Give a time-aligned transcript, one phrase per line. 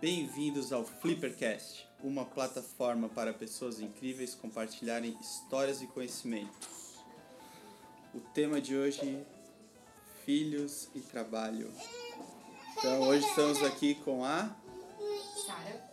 [0.00, 7.02] Bem-vindos ao Flippercast, uma plataforma para pessoas incríveis compartilharem histórias e conhecimentos.
[8.14, 9.26] O tema de hoje:
[10.24, 11.68] filhos e trabalho.
[12.76, 14.56] Então, hoje estamos aqui com a
[15.44, 15.90] Sara?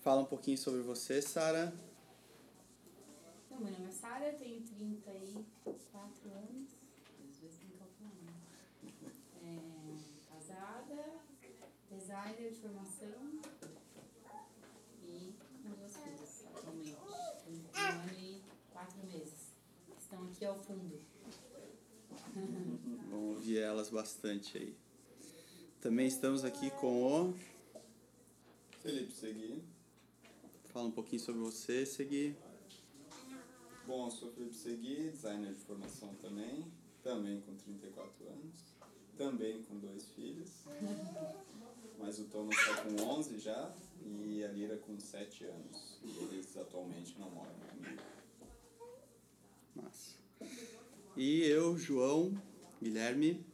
[0.00, 1.70] Fala um pouquinho sobre você, Sara.
[3.44, 6.70] Então, meu nome é Sara, tenho 34 anos.
[7.28, 8.32] Às vezes tem calculando.
[9.44, 9.58] É,
[10.32, 11.22] casada,
[11.90, 13.40] designer de formação
[15.04, 15.34] e
[15.64, 16.96] com duas filhas atualmente.
[17.48, 19.52] Um ano e quatro meses.
[19.98, 21.00] Estão aqui ao fundo.
[23.10, 24.76] Vamos ouvir elas bastante aí.
[25.80, 27.34] Também estamos aqui com o.
[28.80, 29.64] Felipe Segui.
[30.66, 32.36] Fala um pouquinho sobre você, Segui.
[33.86, 38.76] Bom, eu sou Felipe Segui, designer de formação também, também com 34 anos,
[39.16, 40.64] também com dois filhos,
[42.02, 43.72] mas o Thomas está com 11 já
[44.04, 45.98] e a Lira com 7 anos.
[46.02, 48.02] E eles atualmente não moram comigo.
[49.74, 50.16] Massa.
[51.16, 52.36] E eu, João
[52.82, 53.44] Guilherme,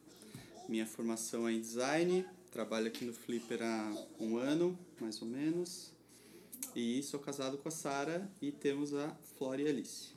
[0.69, 5.93] minha formação é em design, trabalho aqui no Flipper há um ano, mais ou menos,
[6.75, 10.11] e sou casado com a Sara e temos a Flora e Alice.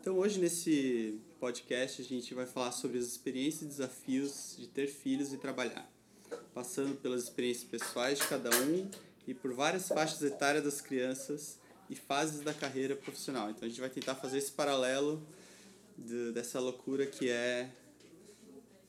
[0.00, 4.88] Então hoje nesse podcast a gente vai falar sobre as experiências e desafios de ter
[4.88, 5.91] filhos e trabalhar,
[6.54, 8.90] passando pelas experiências pessoais de cada um
[9.26, 11.58] e por várias faixas etárias das crianças
[11.88, 13.50] e fases da carreira profissional.
[13.50, 15.22] Então a gente vai tentar fazer esse paralelo
[15.96, 17.70] de, dessa loucura que é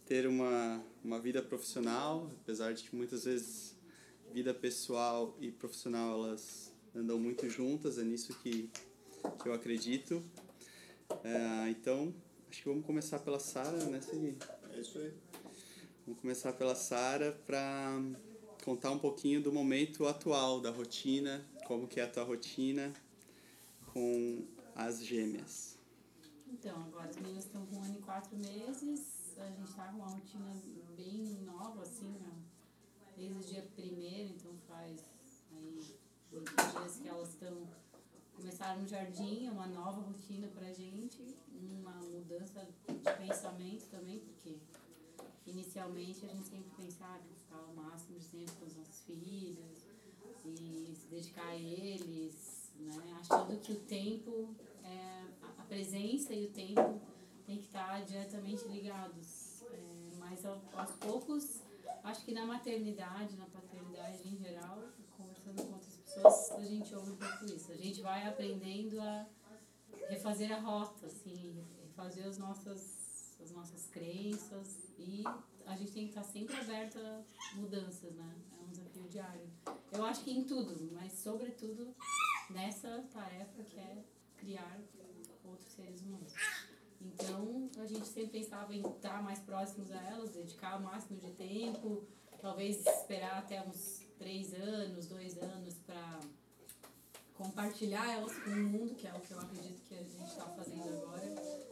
[0.05, 3.75] ter uma, uma vida profissional, apesar de que muitas vezes
[4.33, 8.69] vida pessoal e profissional elas andam muito juntas, é nisso que,
[9.41, 10.23] que eu acredito.
[11.23, 12.13] É, então,
[12.49, 14.37] acho que vamos começar pela Sara, né, Segui?
[14.71, 15.13] É isso aí.
[16.05, 17.97] Vamos começar pela Sara para
[18.63, 22.93] contar um pouquinho do momento atual da rotina, como que é a tua rotina
[23.93, 25.77] com as gêmeas.
[26.47, 29.33] Então, agora as meninas estão com um ano e quatro meses.
[29.37, 30.53] A gente está com uma rotina
[30.95, 32.33] bem nova, assim, né?
[33.15, 34.99] desde o dia primeiro, então faz
[35.51, 35.79] aí
[36.29, 37.67] dias que elas estão
[38.35, 41.17] começaram no jardim, é uma nova rotina pra gente,
[41.51, 44.57] uma mudança de pensamento também, porque
[45.49, 49.83] inicialmente a gente sempre pensava que ficar o máximo de tempo com os nossos filhos
[50.45, 53.17] e se dedicar a eles, né?
[53.19, 55.23] achando que o tempo, é,
[55.57, 57.01] a presença e o tempo
[57.45, 59.61] tem que estar diretamente ligados.
[59.71, 61.61] É, mas aos poucos,
[62.03, 64.79] acho que na maternidade, na paternidade em geral,
[65.17, 67.71] conversando com outras pessoas, a gente ouve um pouco isso.
[67.71, 69.25] A gente vai aprendendo a
[70.09, 73.02] refazer a rota, assim, refazer as nossas,
[73.43, 75.23] as nossas crenças e
[75.65, 78.35] a gente tem que estar sempre aberto a mudanças, né?
[78.57, 79.47] É um desafio diário.
[79.91, 81.93] Eu acho que em tudo, mas sobretudo
[82.49, 84.03] nessa tarefa que é
[84.37, 84.79] criar
[85.43, 86.33] outros seres humanos.
[87.01, 91.31] Então, a gente sempre pensava em estar mais próximos a elas, dedicar o máximo de
[91.31, 92.07] tempo,
[92.41, 96.19] talvez esperar até uns três anos, dois anos para
[97.35, 100.45] compartilhar elas com o mundo, que é o que eu acredito que a gente está
[100.45, 101.25] fazendo agora,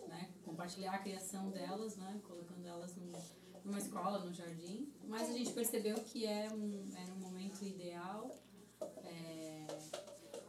[0.08, 0.31] né?
[0.44, 2.20] Compartilhar a criação delas, né?
[2.28, 3.12] Colocando elas num,
[3.64, 4.92] numa escola, no jardim.
[5.08, 8.30] Mas a gente percebeu que é um, era um momento ideal.
[9.04, 9.68] É,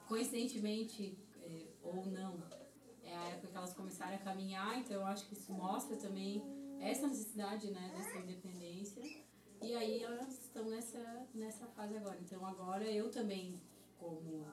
[0.08, 2.42] coincidentemente, é, ou não,
[3.02, 6.42] é a época que elas começaram a caminhar, então eu acho que isso mostra também
[6.80, 9.02] essa necessidade, né, dessa independência.
[9.62, 12.18] E aí elas estão nessa, nessa fase agora.
[12.20, 13.60] Então agora eu também,
[13.98, 14.44] como,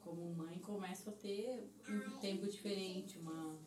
[0.00, 3.58] como mãe, começo a ter um tempo diferente, uma,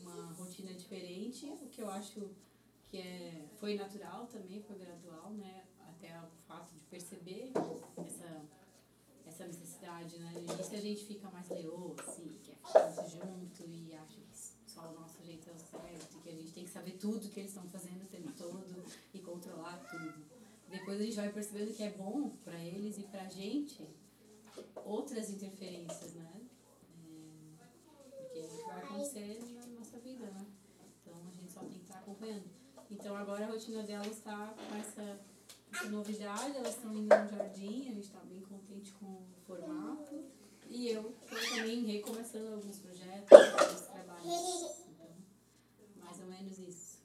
[0.00, 2.30] uma rotina diferente, o que eu acho
[2.90, 5.64] que é, foi natural também, foi gradual, né?
[5.88, 7.52] Até o fato de perceber
[7.96, 8.42] essa,
[9.26, 10.32] essa necessidade, né?
[10.34, 14.70] No início a gente fica mais leoa, assim, quer ficar muito junto e acha que
[14.70, 17.40] só o nosso jeito é o certo, que a gente tem que saber tudo que
[17.40, 20.24] eles estão fazendo o tempo todo e controlar tudo.
[20.68, 23.86] Depois a gente vai percebendo que é bom para eles e pra gente
[24.84, 26.40] outras interferências, né?
[26.96, 30.46] É, porque vai acontecer na nossa vida, né?
[31.00, 31.60] Então a gente só
[32.90, 35.18] Então agora a rotina delas está com essa,
[35.72, 40.22] essa novidade, elas estão indo no jardim, a gente está bem contente com o formato.
[40.68, 44.86] E eu estou também recomeçando alguns projetos, alguns trabalhos.
[44.88, 45.08] Então,
[45.96, 46.98] mais ou menos isso.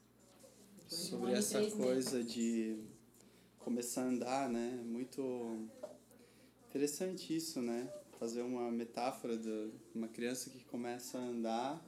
[0.76, 2.32] Depois um Sobre essa coisa meses.
[2.32, 2.78] de
[3.58, 4.82] começar a andar, né?
[4.84, 5.68] Muito
[6.68, 7.92] interessante isso, né?
[8.18, 11.87] Fazer uma metáfora de uma criança que começa a andar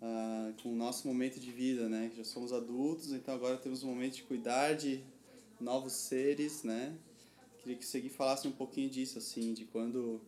[0.00, 2.10] ah, com o nosso momento de vida, né?
[2.16, 5.02] Já somos adultos, então agora temos um momento de cuidar de
[5.60, 6.96] novos seres, né?
[7.58, 10.20] Que queria que você falasse um pouquinho disso, assim, de quando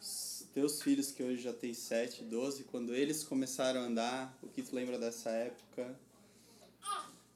[0.00, 4.48] os teus filhos, que hoje já têm 7, 12, quando eles começaram a andar, o
[4.48, 5.98] que tu lembra dessa época?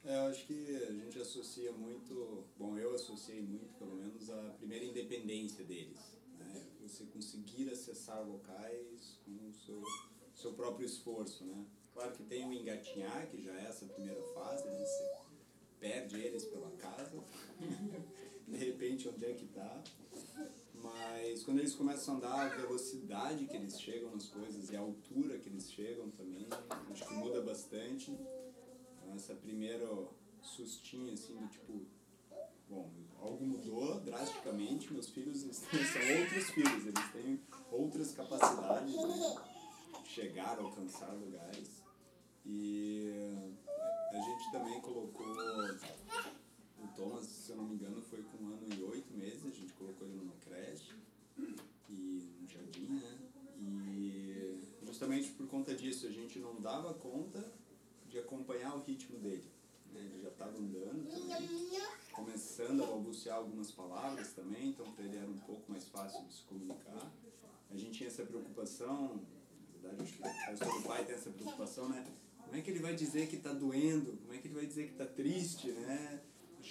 [0.05, 4.53] É, eu acho que a gente associa muito, bom, eu associei muito, pelo menos, a
[4.57, 5.99] primeira independência deles.
[6.37, 6.61] Né?
[6.81, 9.81] Você conseguir acessar locais com o seu,
[10.33, 11.65] seu próprio esforço, né?
[11.93, 14.83] Claro que tem o engatinhar, que já é essa primeira fase, né?
[14.83, 15.11] Você
[15.79, 17.23] perde eles pela casa,
[18.47, 19.83] de repente onde é que tá.
[20.73, 24.79] Mas quando eles começam a andar, a velocidade que eles chegam nas coisas e a
[24.79, 26.47] altura que eles chegam também,
[26.91, 28.11] acho que muda bastante.
[28.11, 30.09] Então essa primeiro
[30.41, 31.85] sustinho assim do tipo,
[32.69, 32.91] bom,
[33.21, 37.39] algo mudou drasticamente, meus filhos são outros filhos, eles têm
[37.71, 39.35] outras capacidades né?
[39.93, 41.81] de chegar, alcançar lugares.
[42.45, 43.11] E
[44.11, 48.67] a gente também colocou o Thomas, se eu não me engano, foi com um ano
[48.77, 50.93] e oito meses, a gente colocou ele numa creche
[51.89, 53.17] e no jardim, né?
[53.57, 57.43] E justamente por conta disso, a gente não dava conta
[58.07, 59.49] de acompanhar o ritmo dele.
[59.91, 60.01] Né?
[60.01, 61.81] Ele já estava andando também,
[62.11, 66.33] começando a balbuciar algumas palavras também, então para ele era um pouco mais fácil de
[66.33, 67.11] se comunicar.
[67.71, 69.19] A gente tinha essa preocupação,
[69.83, 72.05] verdade acho que todo pai tem essa preocupação, né?
[72.43, 74.17] Como é que ele vai dizer que está doendo?
[74.17, 76.21] Como é que ele vai dizer que está triste, né?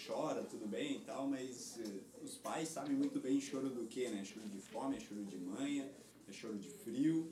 [0.07, 4.09] Chora, tudo bem e tal, mas uh, os pais sabem muito bem choro do que,
[4.09, 4.25] né?
[4.25, 5.91] Choro de fome, é choro de manha,
[6.27, 7.31] é choro de frio,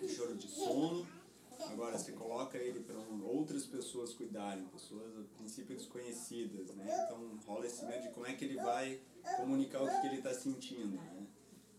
[0.00, 1.06] é choro de sono.
[1.58, 6.86] Agora, você coloca ele para outras pessoas cuidarem, pessoas a princípio desconhecidas, né?
[7.04, 9.00] Então rola esse medo de como é que ele vai
[9.36, 11.26] comunicar o que, que ele está sentindo, né?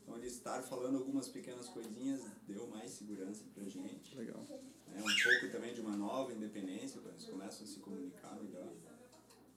[0.08, 4.16] Então ele estar falando algumas pequenas coisinhas deu mais segurança pra gente.
[4.16, 4.48] Legal.
[4.96, 8.72] É um pouco também de uma nova independência, quando eles começam a se comunicar melhor.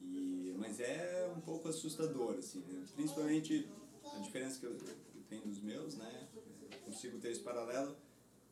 [0.02, 2.84] E, mas é um pouco assustador, assim, né?
[2.96, 3.68] principalmente
[4.12, 6.28] a diferença que eu, eu tenho dos meus, né?
[6.84, 7.96] Consigo ter esse paralelo.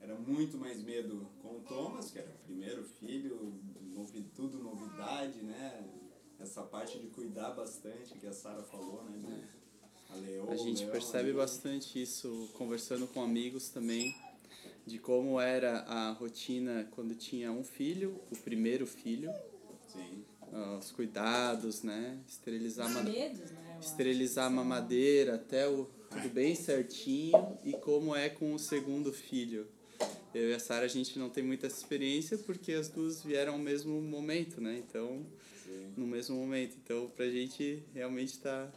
[0.00, 3.60] Era muito mais medo com o Thomas, que era o primeiro filho,
[3.92, 5.84] novi, tudo novidade, né?
[6.38, 9.18] Essa parte de cuidar bastante, que a Sara falou, né?
[9.18, 9.58] De,
[10.08, 11.36] a, Leo, A gente Leão, percebe ali.
[11.36, 14.14] bastante isso conversando com amigos também,
[14.86, 19.30] de como era a rotina quando tinha um filho, o primeiro filho,
[19.92, 20.24] Sim.
[20.52, 22.18] ah, os cuidados, né?
[22.26, 23.78] Esterilizar, Os medos, né?
[23.80, 29.66] esterilizar a mamadeira até o tudo bem certinho e como é com o segundo filho.
[30.34, 33.58] Eu e a Sara a gente não tem muita experiência porque as duas vieram ao
[33.58, 34.78] mesmo momento, né?
[34.78, 35.26] Então,
[35.64, 35.92] Sim.
[35.96, 36.76] no mesmo momento.
[36.82, 38.70] Então, pra gente realmente tá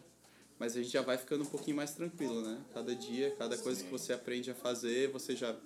[0.61, 2.63] mas a gente já vai ficando um pouquinho mais tranquilo, né?
[2.71, 3.85] Cada dia, cada coisa Sim.
[3.87, 5.57] que você aprende a fazer, você já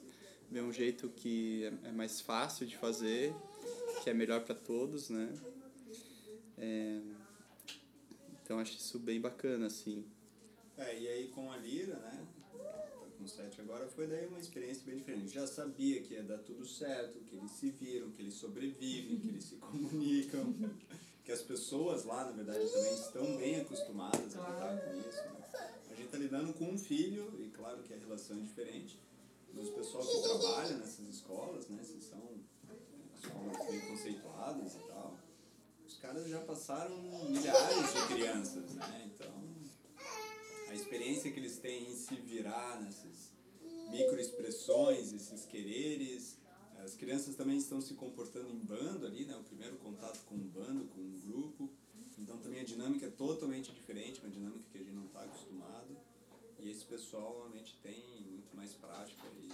[0.50, 3.36] vê um jeito que é é mais fácil de fazer,
[4.02, 5.34] que é melhor para todos, né?
[6.58, 7.02] É,
[8.42, 10.06] Então acho isso bem bacana, assim.
[10.78, 12.26] É, e aí com a Lira, né?
[12.54, 15.34] Tá com sete agora, foi daí uma experiência bem diferente.
[15.34, 19.28] Já sabia que ia dar tudo certo, que eles se viram, que eles sobrevivem, que
[19.28, 20.56] eles se comunicam,
[21.26, 25.24] que as pessoas lá, na verdade, também estão bem acostumadas a lidar com isso.
[25.24, 25.72] Né?
[25.90, 29.00] A gente tá lidando com um filho, e claro que a relação é diferente,
[29.52, 31.82] mas o pessoal que trabalha nessas escolas, né?
[31.84, 32.22] Se são
[33.16, 35.18] escolas bem conceituadas e tal,
[35.88, 36.96] os caras já passaram
[37.28, 39.12] milhares de crianças, né?
[39.14, 39.34] Então,
[40.68, 43.32] a experiência que eles têm em se virar nessas
[43.90, 46.38] microexpressões, esses quereres.
[46.86, 49.36] As crianças também estão se comportando em bando ali, né?
[49.36, 51.68] O primeiro contato com um bando, com um grupo.
[52.20, 55.98] Então também a dinâmica é totalmente diferente, uma dinâmica que a gente não está acostumado.
[56.60, 59.50] E esse pessoal realmente tem muito mais prática e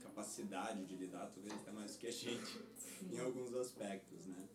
[0.00, 2.60] capacidade de lidar, talvez até mais que a gente,
[3.12, 4.48] em alguns aspectos, né?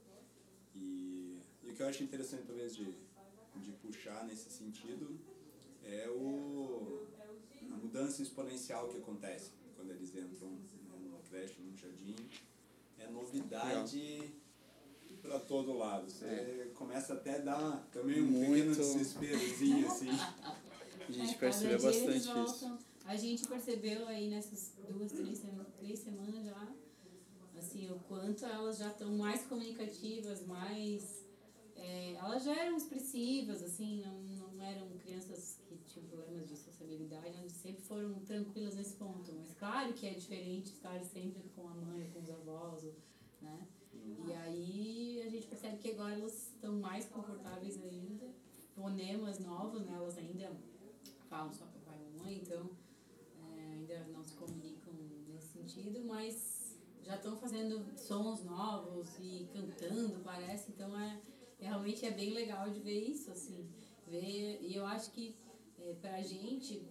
[0.74, 2.96] E, e o que eu acho interessante, talvez, de,
[3.58, 5.20] de puxar nesse sentido
[5.84, 7.08] é o,
[7.72, 10.66] a mudança exponencial que acontece quando eles entram
[11.36, 12.16] creche, num jardim.
[12.98, 14.34] É novidade
[15.22, 16.10] para todo lado.
[16.10, 18.78] Você começa até a dar também um pequeno Muito.
[18.78, 20.10] desesperozinho, assim.
[21.08, 22.80] A gente É, percebeu bastante isso.
[23.06, 25.44] A gente percebeu aí nessas duas, três,
[25.78, 26.68] três semanas já,
[27.60, 31.24] assim, o quanto elas já estão mais comunicativas, mais...
[31.76, 34.20] é, elas já eram expressivas, assim, não,
[34.56, 39.34] não eram crianças que tinham problemas de sociabilidade, elas sempre foram tranquilas nesse ponto.
[39.34, 42.84] Mas claro que é diferente estar sempre com a mãe, com os avós,
[43.42, 43.68] né?
[44.28, 48.28] E aí a gente percebe que agora elas estão mais confortáveis ainda,
[48.76, 49.94] fonemas novos, né?
[49.96, 50.52] Elas ainda
[51.30, 52.70] falam só papai e mamãe, então
[53.58, 54.94] é, ainda não se comunicam
[55.28, 61.22] nesse sentido, mas já estão fazendo sons novos e cantando, parece, então é
[61.60, 63.68] realmente é bem legal de ver isso, assim,
[64.08, 65.36] ver, e eu acho que
[65.80, 66.82] é, pra gente,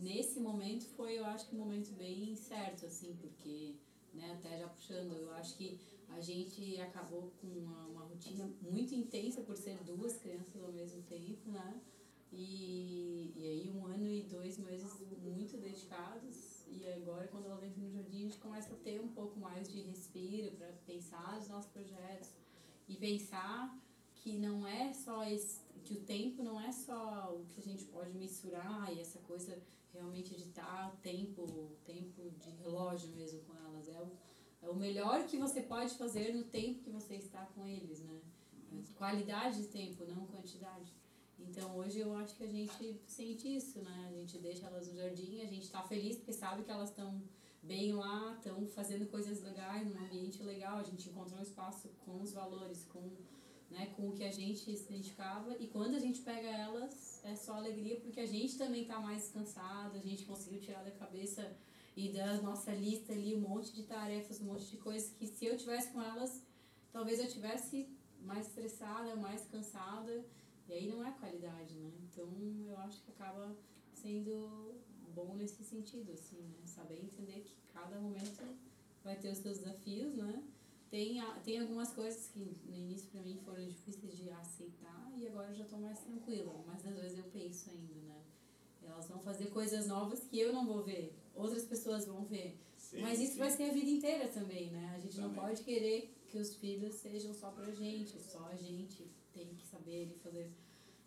[0.00, 3.74] nesse momento foi, eu acho que um momento bem certo, assim, porque,
[4.14, 5.78] né, até já puxando, eu acho que
[6.08, 11.02] a gente acabou com uma, uma rotina muito intensa por ser duas crianças ao mesmo
[11.02, 11.80] tempo, né?
[12.30, 14.90] E, e aí um ano e dois meses
[15.22, 19.08] muito dedicados e agora quando ela vem no jardim a gente começa a ter um
[19.08, 22.30] pouco mais de respiro para pensar nos nossos projetos
[22.88, 23.78] e pensar
[24.14, 25.60] que não é só esse,
[25.92, 29.58] que o tempo não é só o que a gente pode mensurar e essa coisa
[29.92, 33.88] realmente de estar tempo, tempo de relógio mesmo com elas.
[33.88, 34.10] É o,
[34.62, 38.20] é o melhor que você pode fazer no tempo que você está com eles, né?
[38.96, 40.90] Qualidade de tempo, não quantidade.
[41.38, 44.08] Então hoje eu acho que a gente sente isso, né?
[44.08, 47.22] A gente deixa elas no jardim, a gente está feliz porque sabe que elas estão
[47.62, 52.20] bem lá, estão fazendo coisas legais, num ambiente legal, a gente encontrou um espaço com
[52.22, 53.10] os valores, com,
[53.72, 57.34] né, com o que a gente se identificava e quando a gente pega elas é
[57.34, 61.56] só alegria porque a gente também está mais cansado, a gente conseguiu tirar da cabeça
[61.96, 65.46] e da nossa lista ali um monte de tarefas, um monte de coisas que se
[65.46, 66.42] eu tivesse com elas,
[66.92, 67.88] talvez eu tivesse
[68.20, 70.24] mais estressada, mais cansada
[70.68, 71.90] e aí não é qualidade, né?
[72.04, 72.28] Então
[72.66, 73.56] eu acho que acaba
[73.92, 74.74] sendo
[75.14, 76.66] bom nesse sentido, assim, né?
[76.66, 78.42] Saber entender que cada momento
[79.02, 80.42] vai ter os seus desafios, né?
[80.92, 85.48] Tem, tem algumas coisas que no início para mim foram difíceis de aceitar e agora
[85.48, 88.22] eu já estou mais tranquila, mas às vezes eu penso ainda, né?
[88.82, 92.60] Elas vão fazer coisas novas que eu não vou ver, outras pessoas vão ver.
[92.76, 93.38] Sim, mas isso sim.
[93.38, 94.92] vai ser a vida inteira também, né?
[94.94, 95.30] A gente também.
[95.30, 99.66] não pode querer que os filhos sejam só pra gente, só a gente tem que
[99.66, 100.52] saber e fazer.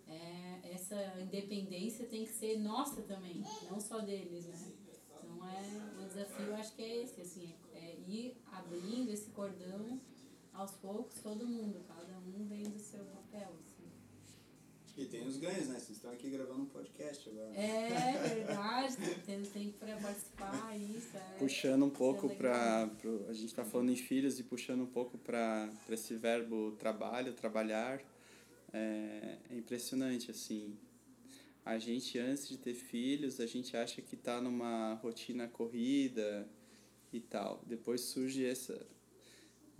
[0.08, 4.74] É, essa independência tem que ser nossa também, não só deles, né?
[5.24, 10.00] Então é, o desafio acho que é esse, assim, é, é ir abrindo esse cordão
[10.54, 13.76] aos poucos, todo mundo, cada um vem do seu papel, assim.
[14.98, 15.78] E tem os ganhos, né?
[15.78, 17.54] Vocês estão aqui gravando um podcast agora.
[17.54, 18.96] É verdade,
[19.26, 21.18] tendo tempo para participar, isso.
[21.18, 22.90] É, puxando um pouco é para.
[23.28, 28.02] A gente está falando em filhos e puxando um pouco para esse verbo trabalho, trabalhar.
[28.72, 30.78] É, é impressionante, assim.
[31.66, 36.48] A gente, antes de ter filhos, a gente acha que está numa rotina corrida
[37.12, 37.64] e tal.
[37.66, 38.86] Depois surge essa,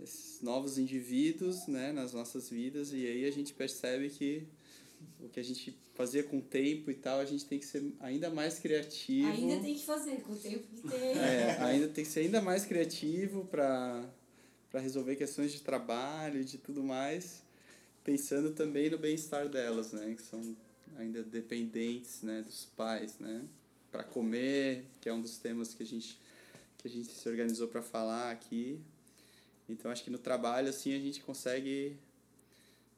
[0.00, 4.48] esses novos indivíduos né, nas nossas vidas e aí a gente percebe que
[5.20, 7.92] o que a gente fazia com o tempo e tal, a gente tem que ser
[8.00, 9.28] ainda mais criativo.
[9.28, 11.18] Ainda tem que fazer com o tempo que tem.
[11.18, 14.10] É, ainda tem que ser ainda mais criativo para
[14.74, 17.42] resolver questões de trabalho e de tudo mais,
[18.02, 20.56] pensando também no bem-estar delas, né, que são
[20.96, 23.44] ainda dependentes, né, dos pais, né,
[23.90, 26.18] para comer, que é um dos temas que a gente
[26.78, 28.78] que a gente se organizou para falar aqui.
[29.68, 31.96] Então acho que no trabalho assim a gente consegue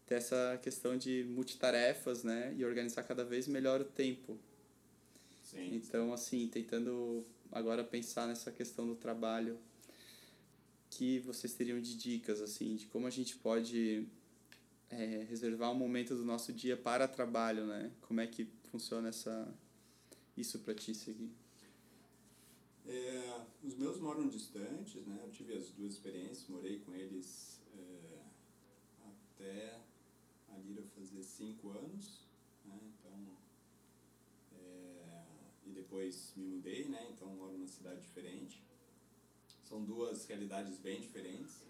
[0.09, 2.55] ter essa questão de multitarefas, né?
[2.57, 4.39] E organizar cada vez melhor o tempo.
[5.45, 5.77] Sim.
[5.77, 9.59] Então, assim, tentando agora pensar nessa questão do trabalho,
[10.91, 14.07] que vocês teriam de dicas, assim, de como a gente pode
[14.91, 17.93] é, reservar um momento do nosso dia para trabalho, né?
[18.03, 19.53] Como é que funciona essa
[20.37, 21.31] isso para ti, seguir?
[22.87, 25.21] É, os meus moram distantes, né?
[25.23, 28.19] Eu tive as duas experiências, morei com eles é,
[29.05, 29.79] até
[30.69, 32.27] Lira fazer cinco anos,
[32.65, 32.79] né?
[32.83, 33.37] Então,
[34.53, 35.23] é,
[35.67, 37.07] e depois me mudei, né?
[37.11, 38.63] Então moro numa cidade diferente.
[39.65, 41.63] São duas realidades bem diferentes,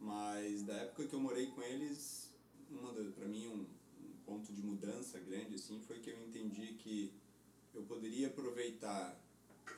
[0.00, 2.27] mas da época que eu morei com eles,
[2.70, 3.66] uma para mim um,
[4.04, 7.12] um ponto de mudança grande assim foi que eu entendi que
[7.74, 9.18] eu poderia aproveitar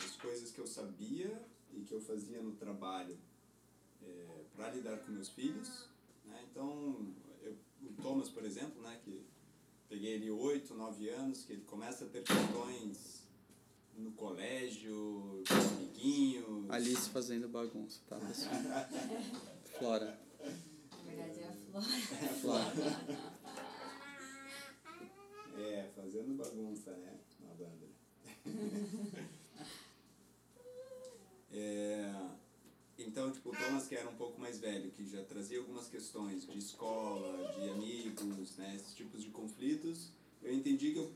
[0.05, 1.41] as coisas que eu sabia
[1.73, 3.17] e que eu fazia no trabalho
[4.03, 5.89] é, para lidar com meus filhos.
[6.25, 6.45] Né?
[6.51, 7.15] Então,
[7.83, 9.23] o Thomas, por exemplo, né, que
[9.89, 13.21] peguei ele 8, 9 anos, que ele começa a ter questões
[13.97, 16.71] no colégio, com amiguinhos.
[16.71, 18.55] Alice fazendo bagunça, tá, pessoal?
[19.79, 20.19] Flora.
[21.05, 21.87] Na verdade é Flora.
[21.87, 22.73] É Flora.
[25.57, 27.17] é, fazendo bagunça, né?
[27.41, 27.89] Malandra.
[31.53, 32.13] é,
[32.99, 36.47] então, tipo, o Thomas, que era um pouco mais velho, que já trazia algumas questões
[36.47, 40.11] de escola, de amigos, né, esses tipos de conflitos,
[40.43, 41.13] eu entendi que eu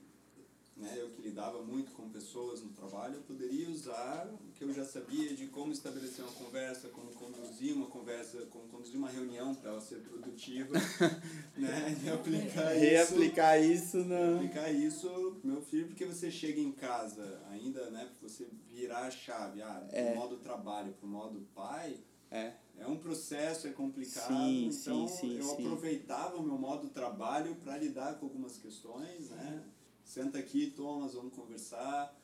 [0.76, 4.72] né, eu que lidava muito com pessoas no trabalho, eu poderia usar o que eu
[4.72, 9.54] já sabia de como estabelecer uma conversa, como conduzir uma conversa, como conduzir uma reunião
[9.54, 10.74] para ela ser produtiva,
[11.56, 14.36] né, e aplicar Reaplicar isso, isso no...
[14.36, 19.62] Aplicar isso meu filho, porque você chega em casa ainda, né, você virar a chave,
[19.62, 20.14] ah, do é.
[20.14, 22.00] modo trabalho para o modo pai,
[22.30, 22.52] é.
[22.76, 24.26] É um processo, é complicado.
[24.26, 29.30] Sim, então sim, sim, eu aproveitava o meu modo trabalho para lidar com algumas questões,
[29.30, 29.62] né?
[30.04, 32.14] Senta aqui, Thomas, vamos conversar,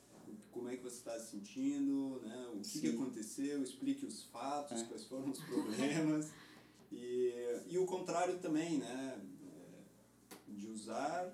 [0.52, 2.48] como é que você está se sentindo, né?
[2.54, 4.84] o que, que aconteceu, explique os fatos, é.
[4.84, 6.30] quais foram os problemas.
[6.92, 7.32] e,
[7.68, 9.20] e o contrário também, né?
[9.44, 11.32] É, de usar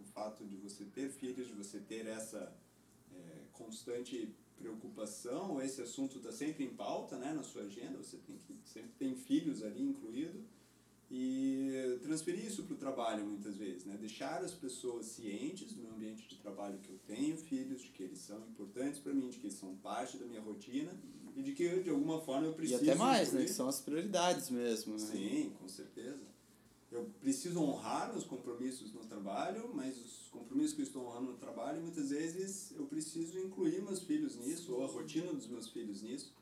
[0.00, 2.54] o fato de você ter filhos, de você ter essa
[3.12, 8.36] é, constante preocupação, esse assunto está sempre em pauta né, na sua agenda, você tem
[8.36, 10.44] que sempre tem filhos ali incluído
[11.14, 13.98] e transferir isso para o trabalho muitas vezes, né?
[14.00, 18.02] deixar as pessoas cientes do meu ambiente de trabalho que eu tenho filhos, de que
[18.02, 20.90] eles são importantes para mim, de que eles são parte da minha rotina
[21.36, 22.82] e de que de alguma forma eu preciso.
[22.82, 23.42] E até mais, incluir.
[23.42, 23.46] né?
[23.46, 24.94] Que são as prioridades mesmo.
[24.94, 24.98] Né?
[25.00, 26.32] Sim, com certeza.
[26.90, 31.38] Eu preciso honrar os compromissos no trabalho, mas os compromissos que eu estou honrando no
[31.38, 36.02] trabalho, muitas vezes eu preciso incluir meus filhos nisso, ou a rotina dos meus filhos
[36.02, 36.32] nisso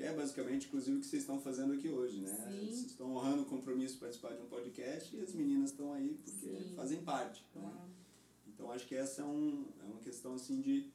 [0.00, 2.34] que é basicamente, inclusive, o que vocês estão fazendo aqui hoje, né?
[2.34, 2.66] Sim.
[2.66, 6.14] Vocês estão honrando o compromisso de participar de um podcast e as meninas estão aí
[6.24, 6.72] porque Sim.
[6.74, 7.44] fazem parte.
[7.54, 7.70] Né?
[8.48, 10.90] Então, acho que essa é, um, é uma questão, assim, de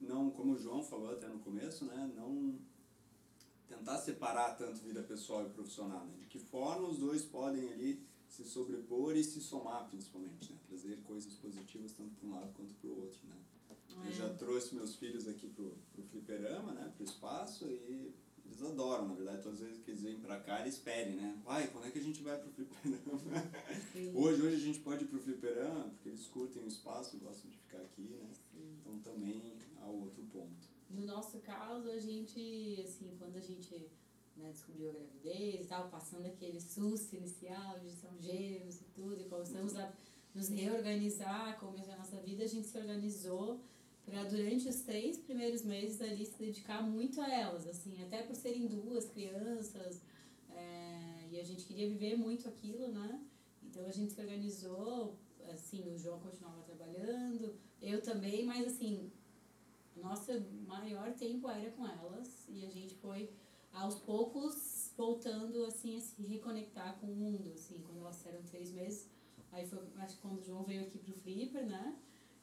[0.00, 2.12] não, como o João falou até no começo, né?
[2.14, 2.56] Não
[3.66, 6.14] tentar separar tanto vida pessoal e profissional, né?
[6.20, 10.58] De que forma os dois podem ali se sobrepor e se somar, principalmente, né?
[10.68, 13.36] Trazer coisas positivas tanto para um lado quanto para o outro, né?
[14.06, 14.34] Eu já é.
[14.34, 16.92] trouxe meus filhos aqui pro, pro fliperama, né?
[16.96, 18.14] Pro espaço e
[18.48, 21.38] eles adoram, na verdade, todas as vezes que eles vêm pra cá, eles pedem, né?
[21.44, 23.50] Pai, quando é que a gente vai pro fliperama?
[24.14, 27.50] hoje, hoje a gente pode ir pro fliperama, porque eles curtem o espaço e gostam
[27.50, 28.30] de ficar aqui, né?
[28.52, 28.78] Sim.
[28.80, 30.68] Então também há outro ponto.
[30.90, 33.90] No nosso caso, a gente, assim, quando a gente
[34.36, 39.20] né, descobriu a gravidez e tal, passando aquele susto inicial de são gêmeos e tudo,
[39.20, 39.92] e começamos a
[40.34, 43.60] nos reorganizar, começar a nossa vida, a gente se organizou
[44.08, 48.34] para durante os três primeiros meses ali se dedicar muito a elas, assim, até por
[48.34, 50.00] serem duas crianças,
[50.50, 53.20] é, e a gente queria viver muito aquilo, né?
[53.62, 55.18] Então a gente se organizou,
[55.52, 59.12] assim, o João continuava trabalhando, eu também, mas assim,
[59.96, 60.32] nosso
[60.66, 63.30] maior tempo era com elas e a gente foi
[63.72, 68.72] aos poucos voltando assim a se reconectar com o mundo, assim, quando elas eram três
[68.72, 69.08] meses,
[69.52, 71.94] aí foi acho que quando o João veio aqui pro Flipper, né?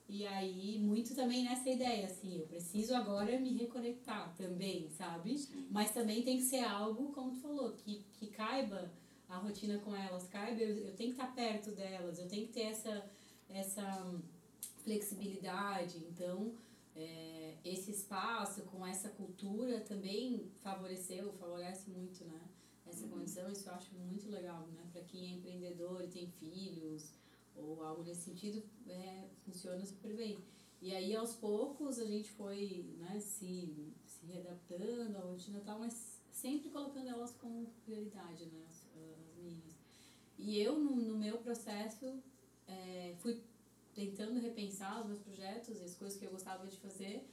[0.08, 5.36] E aí, muito também nessa ideia, assim, eu preciso agora me reconectar também, sabe?
[5.72, 8.92] Mas também tem que ser algo, como tu falou, que, que caiba
[9.28, 12.54] a rotina com elas, caiba, eu, eu tenho que estar perto delas, eu tenho que
[12.54, 13.10] ter essa,
[13.50, 14.22] essa
[14.84, 15.98] flexibilidade.
[15.98, 16.54] Então,
[16.96, 22.42] é, esse espaço com essa cultura também favoreceu, favorece muito, né?
[22.86, 23.12] Essa uhum.
[23.12, 24.84] condição, isso eu acho muito legal, né?
[24.94, 27.12] Para quem é empreendedor e tem filhos,
[27.58, 30.44] ou algo nesse sentido, é, funciona super bem.
[30.82, 35.80] E aí, aos poucos, a gente foi né, se, se readaptando à rotina e tal,
[35.80, 39.76] mas sempre colocando elas como prioridade, né, as, as meninas.
[40.38, 42.22] E eu, no, no meu processo,
[42.68, 43.42] é, fui
[43.94, 47.28] tentando repensar os meus projetos, as coisas que eu gostava de fazer.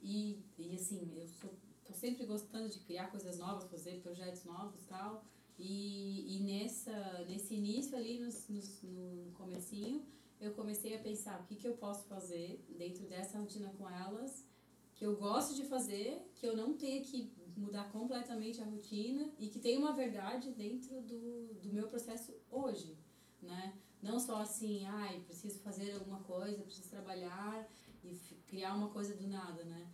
[0.00, 1.52] E, e assim, eu sou,
[1.84, 5.24] tô sempre gostando de criar coisas novas, fazer projetos novos e tal.
[5.58, 10.04] E, e nessa, nesse início ali, no, comecinho,
[10.40, 14.46] eu comecei a pensar o que, que eu posso fazer dentro dessa rotina com elas,
[14.94, 19.48] que eu gosto de fazer, que eu não tenha que mudar completamente a rotina e
[19.48, 22.96] que tenha uma verdade dentro do, do meu processo hoje,
[23.40, 23.78] né?
[24.02, 27.66] Não só assim, ai, preciso fazer alguma coisa, preciso trabalhar
[28.04, 28.14] e
[28.46, 29.90] criar uma coisa do nada, né?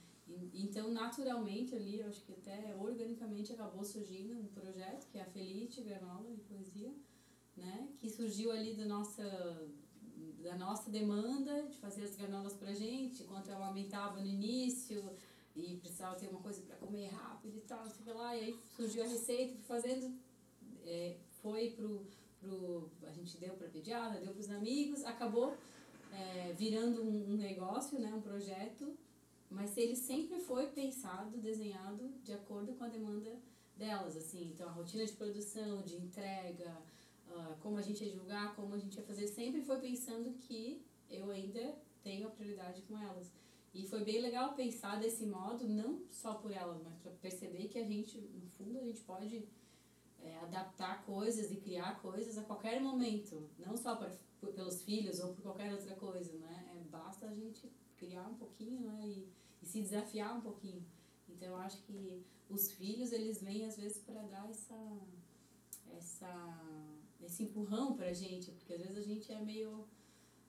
[0.55, 5.27] Então, naturalmente ali, eu acho que até organicamente acabou surgindo um projeto que é a
[5.27, 6.93] Felite Granola de Poesia,
[7.57, 7.89] né?
[7.99, 9.69] Que surgiu ali da nossa,
[10.43, 15.03] da nossa demanda de fazer as granolas pra gente, enquanto eu aumentava no início
[15.55, 19.05] e precisava ter uma coisa para comer rápido e tal, sei lá, e aí surgiu
[19.05, 20.19] a receita, fui fazendo,
[20.85, 22.07] é, foi pro,
[22.41, 25.55] pro, a gente deu para pediatra, deu para os amigos, acabou
[26.11, 28.97] é, virando um, um negócio, né, um projeto
[29.53, 33.39] mas ele sempre foi pensado, desenhado de acordo com a demanda
[33.77, 36.77] delas, assim, então a rotina de produção, de entrega,
[37.29, 40.83] uh, como a gente ia julgar, como a gente ia fazer, sempre foi pensando que
[41.11, 43.33] eu ainda tenho a prioridade com elas.
[43.75, 47.79] E foi bem legal pensar desse modo, não só por elas, mas para perceber que
[47.79, 49.43] a gente, no fundo, a gente pode
[50.21, 54.11] é, adaptar coisas e criar coisas a qualquer momento, não só pra,
[54.55, 56.77] pelos filhos ou por qualquer outra coisa, né?
[56.77, 59.07] É, basta a gente criar um pouquinho, né?
[59.07, 59.29] E,
[59.63, 60.85] e se desafiar um pouquinho.
[61.29, 65.01] Então eu acho que os filhos eles vêm às vezes para dar essa
[65.97, 66.61] essa
[67.21, 69.87] esse empurrão pra gente, porque às vezes a gente é meio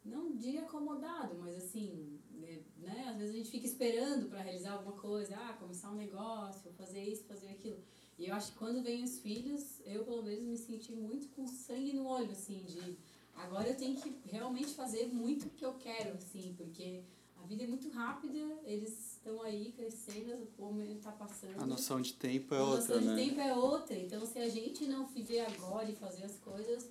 [0.03, 3.05] não diria acomodado, mas assim, né, né?
[3.07, 7.01] Às vezes a gente fica esperando para realizar alguma coisa, ah, começar um negócio, fazer
[7.01, 7.79] isso, fazer aquilo.
[8.19, 11.47] E eu acho que quando vem os filhos, eu pelo menos me senti muito com
[11.47, 12.97] sangue no olho, assim, de
[13.35, 17.03] Agora eu tenho que realmente fazer muito o que eu quero, assim, porque
[17.43, 21.59] a vida é muito rápida, eles estão aí crescendo, o momento está passando.
[21.59, 23.21] A noção de tempo é a outra, noção né?
[23.21, 23.95] de tempo é outra.
[23.97, 26.89] Então, se a gente não viver agora e fazer as coisas,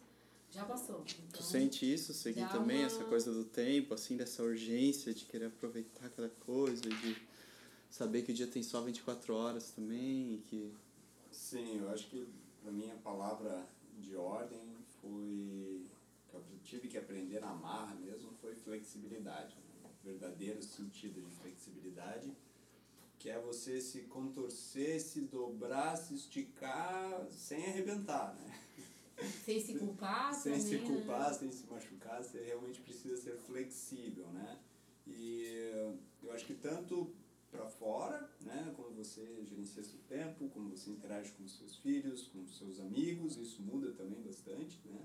[0.51, 1.03] já passou.
[1.09, 5.15] Então, Tu sente isso, Segui, dá também, uma- essa coisa do tempo, assim, dessa urgência
[5.15, 7.17] de querer aproveitar cada coisa, de
[7.91, 10.71] saber que o dia tem só 24 horas também, que...
[11.31, 12.29] Sim, eu acho que
[12.63, 13.67] para mim a palavra
[13.99, 14.61] de ordem
[15.01, 15.87] foi
[16.29, 19.62] que eu tive que aprender na marra mesmo foi flexibilidade, né?
[20.05, 22.33] Verdadeiro sentido de flexibilidade,
[23.19, 28.61] que é você se contorcer, se dobrar, se esticar sem arrebentar, né?
[29.45, 30.87] sem se culpar sem também, se né?
[30.87, 34.59] culpar, sem se machucar, você realmente precisa ser flexível, né?
[35.07, 35.45] E
[36.23, 37.15] eu acho que tanto
[37.51, 42.47] para fora, né, como você gerencia seu tempo, como você interage com seus filhos, com
[42.49, 44.99] seus amigos, isso muda também bastante, né?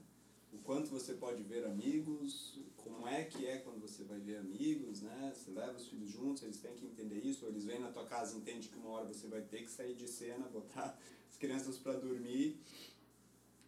[0.58, 5.02] O quanto você pode ver amigos, como é que é quando você vai ver amigos,
[5.02, 5.32] né?
[5.34, 8.06] Você leva os filhos juntos, eles têm que entender isso, ou eles vêm na tua
[8.06, 10.98] casa e entendem que uma hora você vai ter que sair de cena, botar
[11.30, 12.60] as crianças para dormir.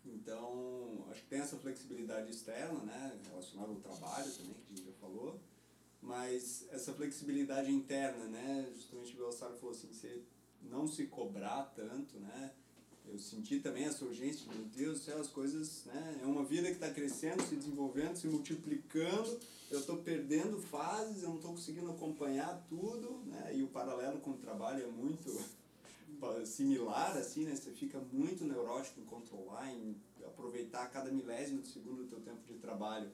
[0.04, 4.86] Então, acho que tem essa flexibilidade externa, né, relacionada ao trabalho também, que a gente
[4.88, 5.40] já falou,
[6.02, 10.24] mas essa flexibilidade interna, né, justamente o Belsaro falou assim, você
[10.64, 12.54] não se cobrar tanto, né,
[13.12, 16.68] eu senti também essa urgência meu Deus do céu, as coisas, né, é uma vida
[16.68, 19.40] que está crescendo, se desenvolvendo, se multiplicando,
[19.72, 24.32] eu estou perdendo fases, eu não estou conseguindo acompanhar tudo, né, e o paralelo com
[24.32, 25.30] o trabalho é muito
[26.46, 27.56] similar, assim, né?
[27.56, 29.96] Você fica muito neurótico em controlar, em
[30.26, 33.10] aproveitar cada milésimo de segundo do teu tempo de trabalho.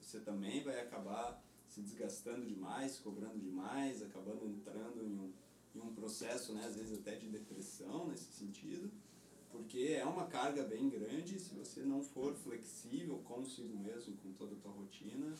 [0.00, 5.32] Você também vai acabar se desgastando demais, cobrando demais, acabando entrando em um,
[5.74, 6.64] em um processo, né?
[6.66, 8.90] Às vezes até de depressão nesse sentido,
[9.50, 11.38] porque é uma carga bem grande.
[11.38, 15.34] Se você não for flexível consigo mesmo, com toda a tua rotina,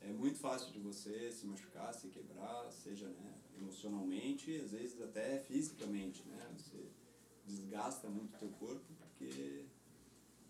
[0.00, 5.38] é muito fácil de você se machucar, se quebrar, seja né, emocionalmente, às vezes até
[5.40, 6.54] fisicamente, né?
[6.56, 6.86] Você
[7.46, 9.64] desgasta muito o teu corpo porque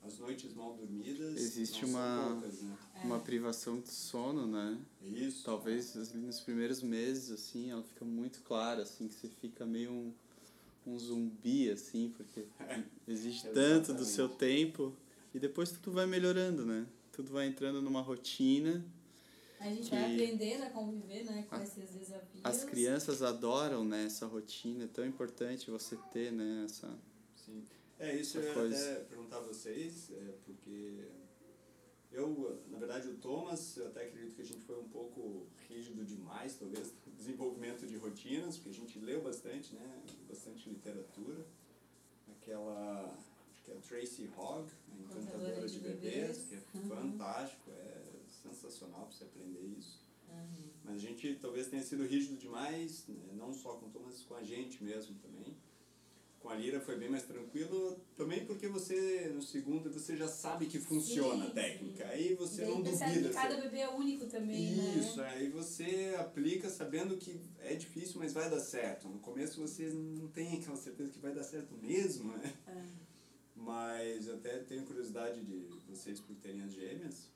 [0.02, 2.76] as noites mal dormidas Existe uma- poucas, né?
[3.04, 4.80] Uma privação de sono, né?
[5.02, 5.44] Isso.
[5.44, 10.14] Talvez nos primeiros meses, assim, ela fica muito clara, assim, que você fica meio um,
[10.86, 12.44] um zumbi, assim, porque
[13.06, 14.94] exige tanto do seu tempo
[15.34, 16.86] e depois tudo vai melhorando, né?
[17.12, 18.84] Tudo vai entrando numa rotina.
[19.60, 22.40] A gente que- vai aprendendo a conviver, né, com A- esses desafios.
[22.44, 26.88] As crianças adoram, né, essa rotina, é tão importante você ter, né, essa...
[27.36, 27.62] Sim.
[27.98, 28.76] É, isso eu coisa.
[28.92, 31.04] até perguntar a vocês, é, porque
[32.10, 36.04] eu, na verdade, o Thomas, eu até acredito que a gente foi um pouco rígido
[36.04, 41.46] demais, talvez, desenvolvimento de rotinas, porque a gente leu bastante, né, bastante literatura.
[42.30, 43.16] Aquela,
[43.64, 46.64] que é Tracy Hogg, a Encantadora de, de Bebês, Bebês.
[46.70, 46.88] que é Uhum.
[46.88, 48.02] fantástico, é
[48.42, 50.02] sensacional para você aprender isso.
[50.28, 50.70] Uhum.
[50.84, 53.32] Mas a gente talvez tenha sido rígido demais, né?
[53.34, 55.56] não só com Thomas, mas com a gente mesmo também.
[56.42, 60.66] Com a Lira foi bem mais tranquilo, também porque você, no segundo, você já sabe
[60.66, 62.04] que funciona Sim, a técnica.
[62.04, 62.10] sim.
[62.10, 63.28] Aí você não duvida.
[63.28, 64.96] que cada você- bebê é único também, né?
[64.98, 69.08] Isso, aí você aplica sabendo que é difícil, mas vai dar certo.
[69.08, 72.52] No começo você não tem aquela certeza que vai dar certo mesmo, né?
[72.66, 72.84] É.
[73.54, 77.30] Mas eu até tenho curiosidade de vocês por terem as gêmeas.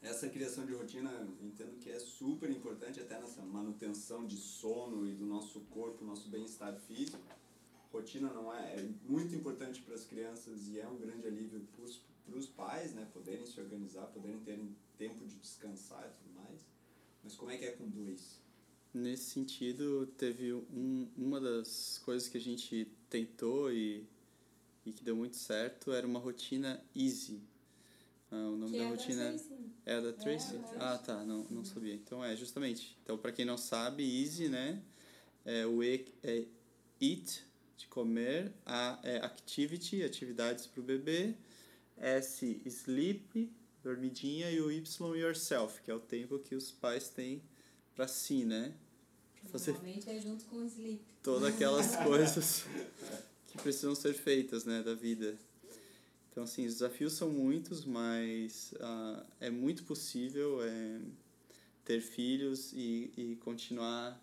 [0.00, 5.12] Essa criação de rotina, entendo que é super importante até nessa manutenção de sono e
[5.12, 7.18] do nosso corpo, nosso bem-estar físico.
[7.94, 11.60] Rotina não é, é muito importante para as crianças e é um grande alívio
[12.26, 16.60] para os pais, né, poderem se organizar, poderem terem tempo de descansar e tudo mais.
[17.22, 18.42] Mas como é que é com dois?
[18.92, 24.06] Nesse sentido, teve um, uma das coisas que a gente tentou e,
[24.86, 27.40] e que deu muito certo era uma rotina easy.
[28.30, 29.22] Ah, o nome Que da é rotina
[29.86, 30.56] é a da Tracy?
[30.58, 30.76] da Tracy.
[30.80, 31.94] ah, tá, não, não sabia.
[31.94, 32.96] Então é, justamente.
[33.02, 34.82] Então, para quem não sabe, easy, né?
[35.44, 36.44] É, o E é
[37.00, 37.44] eat,
[37.76, 41.34] de comer, A é activity, atividades para o bebê,
[41.96, 43.50] S, sleep,
[43.82, 47.42] dormidinha, e o Y, yourself, que é o tempo que os pais têm
[47.94, 48.74] para si, né?
[49.50, 51.02] Fazer Normalmente é junto com o sleep.
[51.22, 52.64] todas aquelas coisas
[53.48, 55.36] que precisam ser feitas, né, da vida.
[56.30, 61.00] Então, assim, os desafios são muitos, mas ah, é muito possível é,
[61.84, 64.20] ter filhos e, e continuar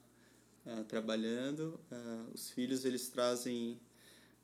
[0.66, 1.80] ah, trabalhando.
[1.92, 3.80] Ah, os filhos, eles trazem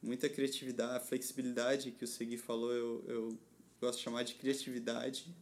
[0.02, 3.38] muita criatividade, flexibilidade que o Segui falou, eu, eu
[3.82, 5.34] gosto de chamar de criatividade.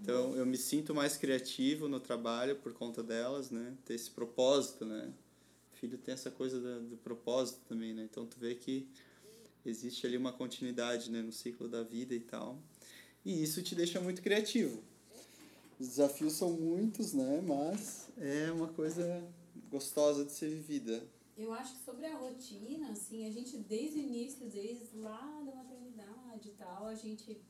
[0.00, 3.74] Então, eu me sinto mais criativo no trabalho por conta delas, né?
[3.84, 5.12] Ter esse propósito, né?
[5.80, 8.06] filho tem essa coisa da, do propósito também, né?
[8.10, 8.86] Então tu vê que
[9.64, 12.58] existe ali uma continuidade, né, no ciclo da vida e tal.
[13.24, 14.82] e isso te deixa muito criativo.
[15.78, 17.42] Os desafios são muitos, né?
[17.46, 19.24] Mas é uma coisa
[19.70, 21.06] gostosa de ser vivida.
[21.36, 25.54] Eu acho que sobre a rotina, assim, a gente desde o início, desde lá da
[25.54, 27.40] maternidade e tal, a gente,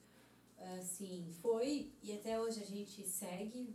[0.79, 3.75] assim, foi e até hoje a gente segue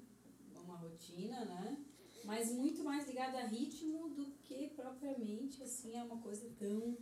[0.64, 1.78] uma rotina, né?
[2.24, 6.98] Mas muito mais ligada a ritmo do que propriamente, assim, é uma coisa tão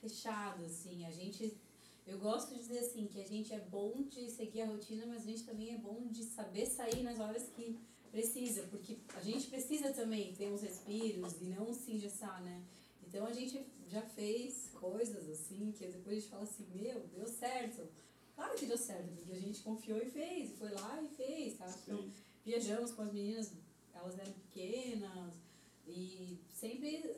[0.00, 1.04] fechada, assim.
[1.06, 1.56] A gente
[2.06, 5.22] eu gosto de dizer assim, que a gente é bom de seguir a rotina, mas
[5.22, 7.76] a gente também é bom de saber sair nas horas que
[8.16, 12.62] precisa, porque a gente precisa também ter uns respiros e não se engessar, né?
[13.06, 17.26] Então a gente já fez coisas assim, que depois a gente fala assim, meu, deu
[17.26, 17.86] certo.
[18.34, 21.68] Claro que deu certo, porque a gente confiou e fez, foi lá e fez, tá?
[21.82, 22.10] Então,
[22.42, 23.52] viajamos com as meninas,
[23.92, 25.34] elas eram pequenas,
[25.86, 27.16] e sempre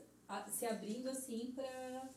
[0.50, 2.11] se abrindo assim para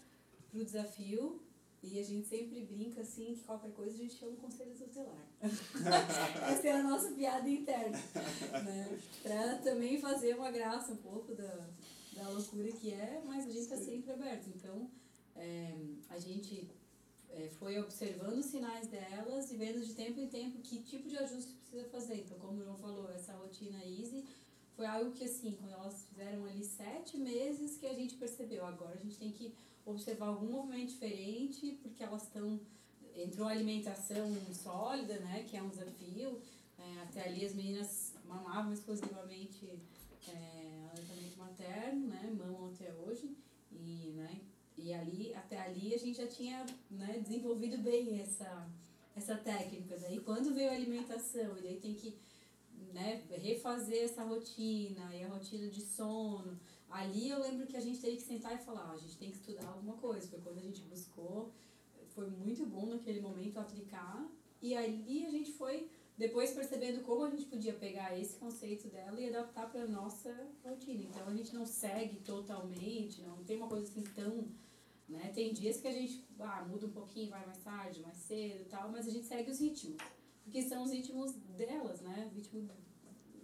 [0.55, 1.39] o desafio
[1.83, 5.27] e a gente sempre brinca assim que qualquer coisa a gente chama o conselho tutelar.
[5.41, 7.97] Essa é a nossa piada interna.
[8.63, 8.99] Né?
[9.23, 11.67] Pra também fazer uma graça um pouco da,
[12.13, 14.47] da loucura que é, mas a gente está sempre aberto.
[14.55, 14.91] Então,
[15.35, 15.73] é,
[16.09, 16.69] a gente
[17.29, 21.17] é, foi observando os sinais delas e vendo de tempo em tempo que tipo de
[21.17, 22.17] ajuste precisa fazer.
[22.17, 24.23] Então, como o João falou, essa rotina easy
[24.75, 28.65] foi algo que, assim, quando elas fizeram ali sete meses que a gente percebeu.
[28.65, 29.53] Agora a gente tem que
[29.85, 32.59] observar algum movimento diferente, porque elas estão.
[33.13, 36.41] Entrou alimentação sólida, né, que é um desafio.
[36.79, 39.69] É, até ali as meninas mamavam exclusivamente
[40.29, 43.35] é, aleitamento materno, né, mamam até hoje.
[43.69, 44.39] E, né,
[44.77, 48.67] e ali, até ali a gente já tinha né, desenvolvido bem essa,
[49.15, 49.97] essa técnica.
[49.99, 52.17] Daí quando veio a alimentação, e daí tem que
[52.93, 56.57] né, refazer essa rotina, e a rotina de sono,
[56.91, 59.37] Ali eu lembro que a gente teve que sentar e falar, a gente tem que
[59.37, 60.27] estudar alguma coisa.
[60.27, 61.51] Foi quando a gente buscou,
[62.09, 64.27] foi muito bom naquele momento aplicar.
[64.61, 69.19] E ali a gente foi depois percebendo como a gente podia pegar esse conceito dela
[69.19, 70.31] e adaptar para nossa
[70.63, 71.03] rotina.
[71.03, 74.47] Então a gente não segue totalmente, não tem uma coisa assim tão,
[75.09, 75.31] né?
[75.33, 78.91] Tem dias que a gente ah, muda um pouquinho, vai mais tarde, mais cedo, tal,
[78.91, 79.97] mas a gente segue os ritmos,
[80.43, 82.29] porque são os ritmos delas, né?
[82.35, 82.69] Ritmo,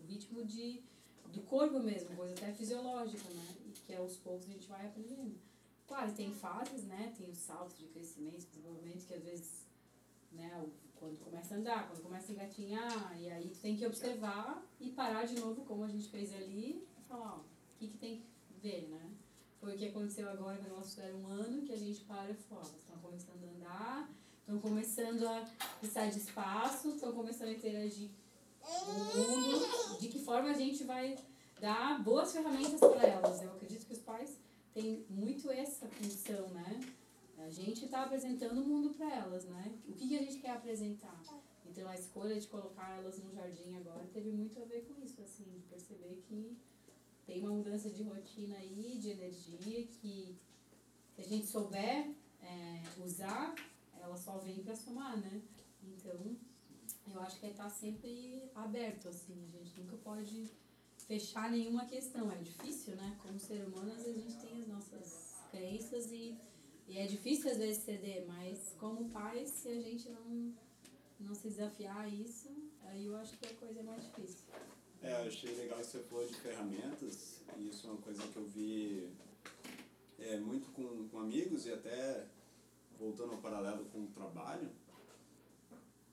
[0.07, 0.83] ritmo de
[1.31, 3.55] do corpo mesmo, coisa até fisiológica, né?
[3.65, 5.35] E que aos poucos a gente vai aprendendo.
[5.87, 7.13] Claro, tem fases, né?
[7.17, 9.65] Tem os saltos de crescimento, desenvolvimento, que às vezes,
[10.31, 10.65] né?
[10.99, 14.89] Quando começa a andar, quando começa a engatinhar, e aí tu tem que observar e
[14.89, 18.17] parar de novo, como a gente fez ali, e falar, ó, o que, que tem
[18.17, 19.11] que ver, né?
[19.59, 22.33] Foi o que aconteceu agora quando elas fizeram um ano, que a gente para e
[22.33, 25.47] falou, ó, estão começando a andar, estão começando a
[25.79, 28.09] precisar de espaço, estão começando a interagir
[28.67, 31.17] o mundo, de que forma a gente vai
[31.59, 33.41] dar boas ferramentas para elas.
[33.41, 34.37] Eu acredito que os pais
[34.73, 36.79] têm muito essa função, né?
[37.39, 39.73] A gente está apresentando o mundo para elas, né?
[39.87, 41.21] O que, que a gente quer apresentar?
[41.65, 45.21] Então a escolha de colocar elas no jardim agora teve muito a ver com isso,
[45.21, 46.57] assim, de perceber que
[47.25, 50.35] tem uma mudança de rotina aí, de energia, que
[51.15, 53.53] se a gente souber é, usar,
[53.99, 55.41] ela só vem para somar, né?
[55.83, 56.35] Então,
[57.13, 60.51] eu acho que é estar tá sempre aberto, assim, a gente nunca pode
[61.07, 62.31] fechar nenhuma questão.
[62.31, 63.17] É difícil, né?
[63.21, 66.37] Como ser humano, às vezes a gente tem as nossas crenças e,
[66.87, 70.53] e é difícil às vezes ceder, mas como pais, se a gente não,
[71.19, 72.49] não se desafiar a isso,
[72.83, 74.45] aí eu acho que a coisa é mais difícil.
[75.01, 78.35] É, eu achei legal que você falou de ferramentas, e isso é uma coisa que
[78.35, 79.09] eu vi
[80.19, 82.25] é, muito com, com amigos e até
[82.97, 84.69] voltando ao paralelo com o trabalho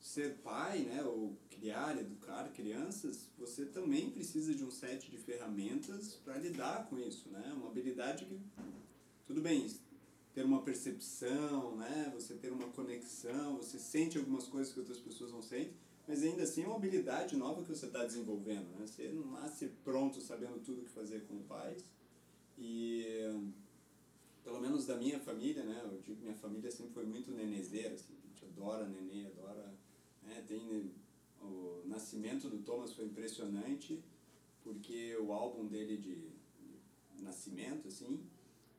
[0.05, 6.13] ser pai, né, ou criar, educar crianças, você também precisa de um set de ferramentas
[6.23, 7.53] para lidar com isso, né?
[7.57, 8.39] Uma habilidade que
[9.25, 9.67] tudo bem,
[10.31, 15.31] ter uma percepção, né, você ter uma conexão, você sente algumas coisas que outras pessoas
[15.31, 15.73] não sentem,
[16.07, 18.85] mas ainda assim é uma habilidade nova que você está desenvolvendo, né?
[18.85, 21.83] Você não nasce pronto sabendo tudo o que fazer com pais.
[22.59, 23.03] E
[24.43, 25.81] pelo menos da minha família, né?
[25.83, 29.74] Eu digo minha família sempre foi muito nenezeira, assim, a gente adora nenê, adora
[30.25, 30.43] né?
[30.47, 30.91] Tem,
[31.41, 34.03] o nascimento do Thomas foi impressionante,
[34.63, 36.15] porque o álbum dele de,
[37.15, 38.19] de nascimento, assim,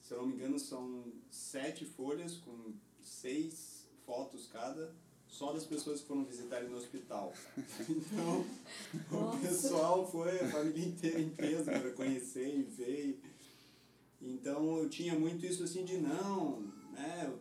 [0.01, 4.95] se eu não me engano, são sete folhas com seis fotos cada,
[5.29, 7.33] só das pessoas que foram visitar ele no hospital.
[7.89, 8.47] Então,
[9.11, 9.37] Nossa.
[9.37, 13.21] o pessoal foi, a família inteira em peso para conhecer e ver.
[14.23, 16.61] Então, eu tinha muito isso assim de não,
[16.93, 17.33] né?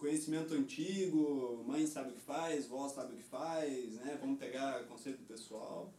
[0.00, 4.18] Conhecimento antigo, mãe sabe o que faz, vó sabe o que faz, né?
[4.20, 5.92] Vamos pegar conceito pessoal.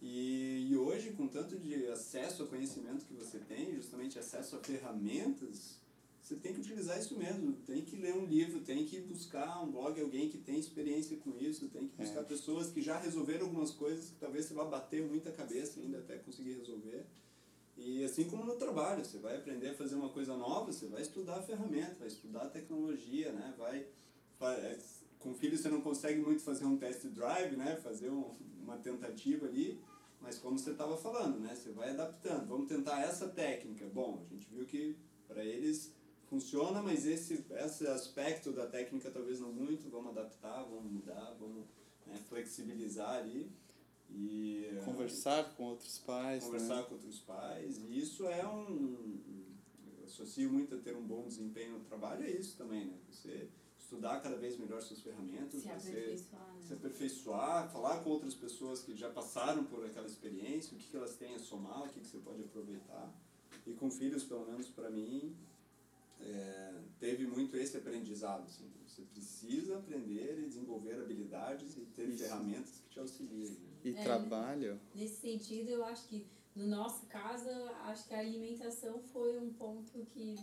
[0.00, 4.60] E, e hoje, com tanto de acesso ao conhecimento que você tem, justamente acesso a
[4.60, 5.80] ferramentas,
[6.20, 9.70] você tem que utilizar isso mesmo, tem que ler um livro, tem que buscar um
[9.70, 12.24] blog, alguém que tem experiência com isso, tem que buscar É.
[12.24, 16.16] pessoas que já resolveram algumas coisas que talvez você vá bater muita cabeça ainda até
[16.18, 17.04] conseguir resolver.
[17.84, 21.02] E assim como no trabalho, você vai aprender a fazer uma coisa nova, você vai
[21.02, 23.52] estudar a ferramenta, vai estudar a tecnologia, né?
[23.58, 23.86] Vai,
[24.38, 24.78] vai é,
[25.18, 27.76] com filho você não consegue muito fazer um test drive, né?
[27.76, 29.82] Fazer um, uma tentativa ali,
[30.20, 31.54] mas como você estava falando, né?
[31.56, 32.46] Você vai adaptando.
[32.46, 33.84] Vamos tentar essa técnica.
[33.86, 35.92] Bom, a gente viu que para eles
[36.26, 39.90] funciona, mas esse esse aspecto da técnica talvez não muito.
[39.90, 41.64] Vamos adaptar, vamos mudar, vamos
[42.06, 43.50] né, flexibilizar ali
[44.14, 46.44] e Conversar com outros pais.
[46.44, 46.82] conversar né?
[46.82, 47.78] com outros pais.
[47.78, 49.20] E isso é um.
[49.98, 52.98] Eu associo muito a ter um bom desempenho no trabalho, é isso também, né?
[53.10, 53.48] Você
[53.78, 56.76] estudar cada vez melhor suas ferramentas, Se você aperfeiçoar, se né?
[56.76, 61.14] aperfeiçoar, falar com outras pessoas que já passaram por aquela experiência, o que, que elas
[61.16, 63.12] têm a somar, o que, que você pode aproveitar.
[63.66, 65.36] E com filhos, pelo menos para mim,
[66.20, 68.44] é, teve muito esse aprendizado.
[68.44, 72.24] Assim, você precisa aprender e desenvolver habilidades e ter Isso.
[72.24, 73.11] ferramentas que te auxiliem.
[73.84, 74.80] E É, trabalho.
[74.94, 77.48] Nesse sentido, eu acho que, no nosso caso,
[77.84, 80.36] acho que a alimentação foi um ponto que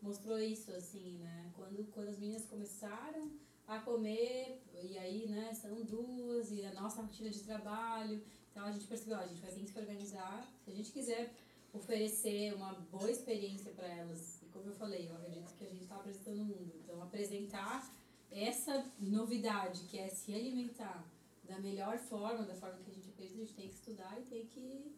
[0.00, 1.50] mostrou isso, assim, né?
[1.56, 3.30] Quando, quando as meninas começaram
[3.66, 8.70] a comer, e aí, né, são duas, e a nossa rotina de trabalho, então a
[8.70, 11.32] gente percebeu, ó, a gente vai ter que se organizar, se a gente quiser
[11.72, 15.82] oferecer uma boa experiência para elas, e como eu falei, eu acredito que a gente
[15.82, 17.90] está apresentando o mundo, então apresentar
[18.30, 21.04] essa novidade, que é se alimentar
[21.46, 24.24] da melhor forma, da forma que a gente acredita, a gente tem que estudar e
[24.24, 24.92] tem que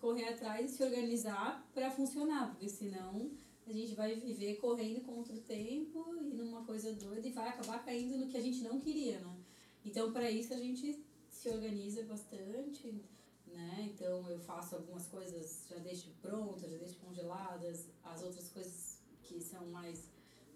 [0.00, 3.30] correr atrás e se organizar para funcionar, porque senão
[3.66, 7.84] a gente vai viver correndo contra o tempo e numa coisa doida e vai acabar
[7.84, 9.36] caindo no que a gente não queria, né?
[9.84, 12.94] Então, para isso, a gente se organiza bastante,
[13.46, 13.90] né?
[13.92, 19.40] Então, eu faço algumas coisas, já deixo prontas, já deixo congeladas, as outras coisas que
[19.40, 20.08] são mais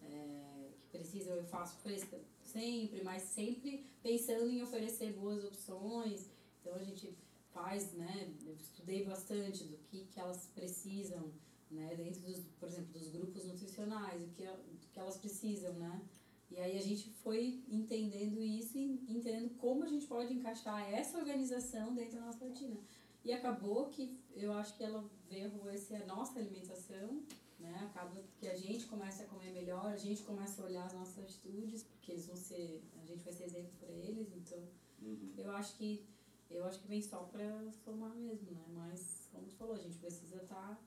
[0.02, 2.18] é, que precisam eu faço fresca
[2.52, 6.30] sempre, mas sempre pensando em oferecer boas opções.
[6.60, 7.16] Então a gente
[7.52, 8.32] faz, né?
[8.44, 11.32] Eu estudei bastante do que, que elas precisam,
[11.70, 11.94] né?
[11.96, 16.02] Dentro dos, por exemplo, dos grupos nutricionais, o que, do que elas precisam, né?
[16.50, 21.18] E aí a gente foi entendendo isso e entendendo como a gente pode encaixar essa
[21.18, 22.78] organização dentro da nossa rotina.
[23.24, 27.22] E acabou que eu acho que ela veio essa a nossa alimentação,
[27.62, 27.88] né?
[27.90, 31.18] Acaba que a gente começa a comer melhor, a gente começa a olhar as nossas
[31.24, 34.60] atitudes, porque eles vão ser, a gente vai ser exemplo para eles, então
[35.00, 35.32] Uhum.
[35.36, 36.04] eu acho que
[36.48, 38.64] eu acho que vem só para somar mesmo, né?
[38.74, 40.78] Mas como tu falou, a gente precisa estar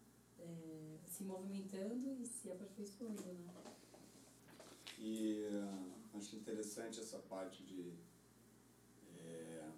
[1.05, 3.53] se movimentando e se aperfeiçoando, né?
[4.99, 7.93] E ah, acho interessante essa parte de
[9.17, 9.69] eh,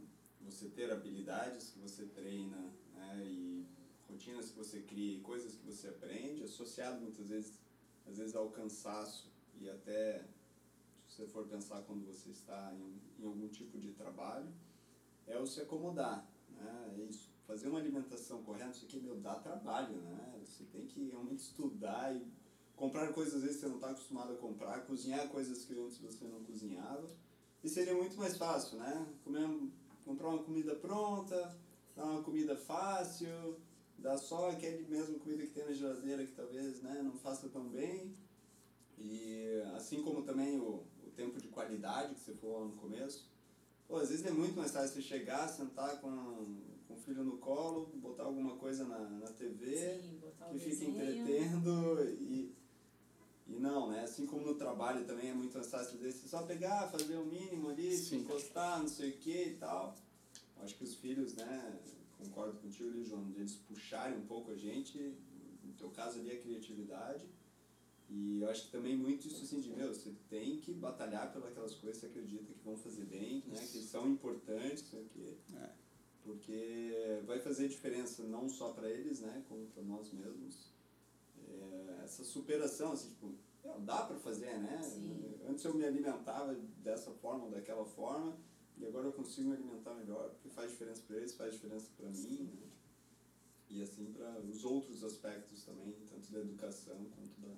[0.41, 2.57] você ter habilidades que você treina
[2.95, 3.65] né, e
[4.10, 7.54] rotinas que você cria e coisas que você aprende, associado muitas vezes,
[8.08, 10.26] às vezes ao cansaço e até,
[11.08, 14.48] se você for pensar quando você está em, em algum tipo de trabalho,
[15.26, 16.93] é o se acomodar, né?
[16.96, 17.30] É isso.
[17.46, 20.39] Fazer uma alimentação correta, isso aqui, meu, dá trabalho, né?
[20.43, 22.26] Você tem que realmente estudar e
[22.76, 25.98] comprar coisas às vezes que você não está acostumado a comprar, cozinhar coisas que antes
[25.98, 27.08] você não cozinhava.
[27.63, 29.08] E seria muito mais fácil, né?
[29.24, 29.50] Comer,
[30.06, 31.58] comprar uma comida pronta,
[31.96, 33.58] dar uma comida fácil,
[33.97, 37.67] dar só aquele mesmo comida que tem na geladeira que talvez né, não faça tão
[37.69, 38.13] bem.
[38.97, 43.27] E assim como também o, o tempo de qualidade que você falou no começo.
[43.88, 46.10] Pô, às vezes é muito mais fácil você chegar, sentar com,
[46.88, 50.19] com o filho no colo, botar alguma coisa na, na TV, Sim,
[50.51, 50.91] que fica desenho.
[50.91, 52.53] entretendo e,
[53.47, 54.03] e não, né?
[54.03, 57.15] Assim como no trabalho também é muito mais fácil às vezes, você só pegar, fazer
[57.15, 58.19] o mínimo ali, se Sim.
[58.19, 59.95] encostar, não sei o que e tal.
[60.57, 61.79] Acho que os filhos, né,
[62.17, 64.97] concordo contigo ali, João, de eles puxarem um pouco a gente,
[65.63, 67.25] no teu caso ali a criatividade.
[68.10, 71.73] E eu acho que também muito isso assim de, meu, você tem que batalhar pelas
[71.75, 75.69] coisas que você acredita que vão fazer bem, né, que são importantes, né, que É.
[76.23, 80.71] porque vai fazer diferença não só para eles, né, como para nós mesmos.
[81.50, 83.33] É, essa superação, assim, tipo,
[83.63, 84.81] meu, dá para fazer, né?
[84.81, 85.35] Sim.
[85.48, 88.37] Antes eu me alimentava dessa forma ou daquela forma,
[88.80, 92.10] e agora eu consigo me alimentar melhor, porque faz diferença para eles, faz diferença para
[92.10, 92.67] mim, né?
[93.69, 97.54] E assim para os outros aspectos também, tanto da educação quanto da,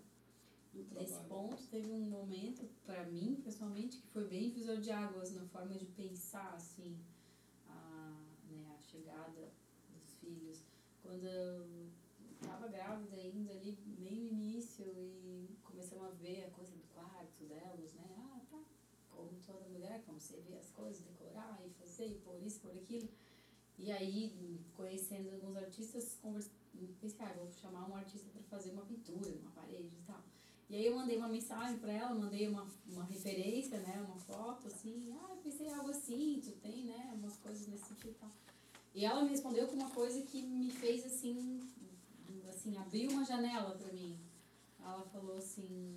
[0.73, 1.29] do Nesse trabalho.
[1.29, 5.75] ponto, teve um momento, para mim, pessoalmente, que foi bem divisor de águas na forma
[5.75, 6.97] de pensar, assim,
[7.67, 8.15] a,
[8.49, 9.51] né, a chegada
[9.93, 10.63] dos filhos.
[11.03, 11.89] Quando eu
[12.33, 17.93] estava grávida ainda, ali, meio início, e começamos a ver a coisa do quarto delas,
[17.93, 18.08] né?
[19.51, 23.09] Toda mulher, como você vê as coisas, decorar e fazer, e por isso, por aquilo.
[23.77, 26.17] E aí, conhecendo alguns artistas,
[27.01, 30.21] pensei, ah, vou chamar um artista para fazer uma pintura numa parede e tal.
[30.69, 34.67] E aí eu mandei uma mensagem para ela, mandei uma, uma referência, né, uma foto,
[34.67, 38.31] assim, ah, pensei algo assim, tu tem, né, umas coisas nesse sentido e tal.
[38.93, 41.59] E ela me respondeu com uma coisa que me fez, assim,
[42.47, 44.19] assim, abriu uma janela para mim.
[44.79, 45.95] Ela falou assim,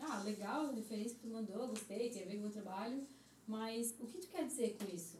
[0.00, 3.06] ah, legal a referência que tu mandou, gostei, tem a ver com o meu trabalho,
[3.46, 5.18] mas o que tu quer dizer com isso?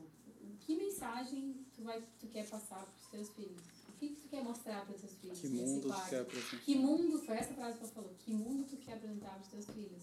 [0.60, 3.80] Que mensagem tu, vai, tu quer passar para os teus filhos?
[4.00, 5.38] que, que tu quer mostrar para os teus filhos?
[5.38, 6.64] Que mundo tu quer apresentar?
[6.64, 9.48] Que mundo, foi essa frase que ela falou, que mundo tu quer apresentar para os
[9.48, 10.02] teus filhos?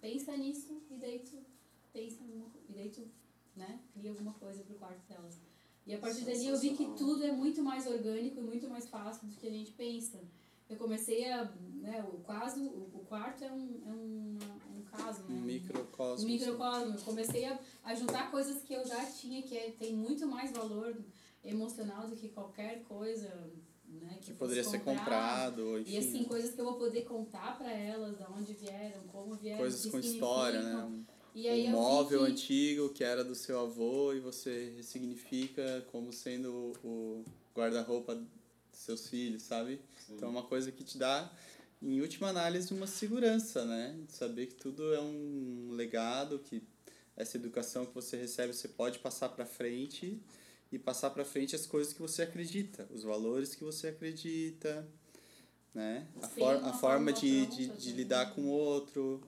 [0.00, 1.38] Pensa nisso e daí tu
[1.92, 3.08] pensa numa, e daí tu,
[3.56, 5.38] né, cria alguma coisa pro quarto delas.
[5.86, 8.86] E a partir dali eu vi que tudo é muito mais orgânico e muito mais
[8.88, 10.20] fácil do que a gente pensa.
[10.70, 11.44] Eu comecei a,
[11.80, 14.38] né, o quase, o, quarto é um, é um,
[14.76, 15.34] um caso, né?
[15.34, 16.24] Um microcosmo.
[16.24, 16.94] Um microcosmo.
[16.94, 20.52] Eu comecei a, a juntar coisas que eu já tinha, que é, tem muito mais
[20.52, 20.96] valor
[21.44, 23.28] emocional do que qualquer coisa
[23.88, 24.78] né, que, que poderia comprar.
[24.78, 25.78] ser comprado.
[25.80, 25.90] Enfim.
[25.90, 29.58] E assim, coisas que eu vou poder contar para elas, de onde vieram, como vieram.
[29.58, 30.84] Coisas com história, né?
[30.84, 31.04] Um,
[31.34, 32.32] e aí um móvel que...
[32.32, 37.24] antigo que era do seu avô e você ressignifica como sendo o
[37.56, 38.28] guarda-roupa dos
[38.72, 39.80] seus filhos, sabe?
[40.10, 40.16] Sim.
[40.16, 41.30] Então é uma coisa que te dá,
[41.80, 43.96] em última análise, uma segurança, né?
[44.06, 46.62] De saber que tudo é um legado, que
[47.16, 50.20] essa educação que você recebe você pode passar para frente
[50.70, 54.86] e passar para frente as coisas que você acredita, os valores que você acredita,
[55.74, 56.06] né?
[56.20, 59.22] A, for, a forma de, de, de lidar com o outro,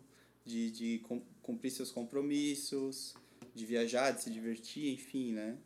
[0.45, 1.03] de, de
[1.43, 3.14] cumprir seus compromissos,
[3.55, 5.57] de viajar, de se divertir, enfim, né?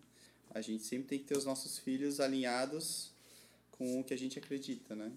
[0.51, 3.16] A gente sempre tem que ter os nossos filhos alinhados
[3.77, 5.13] com o que a gente acredita, né?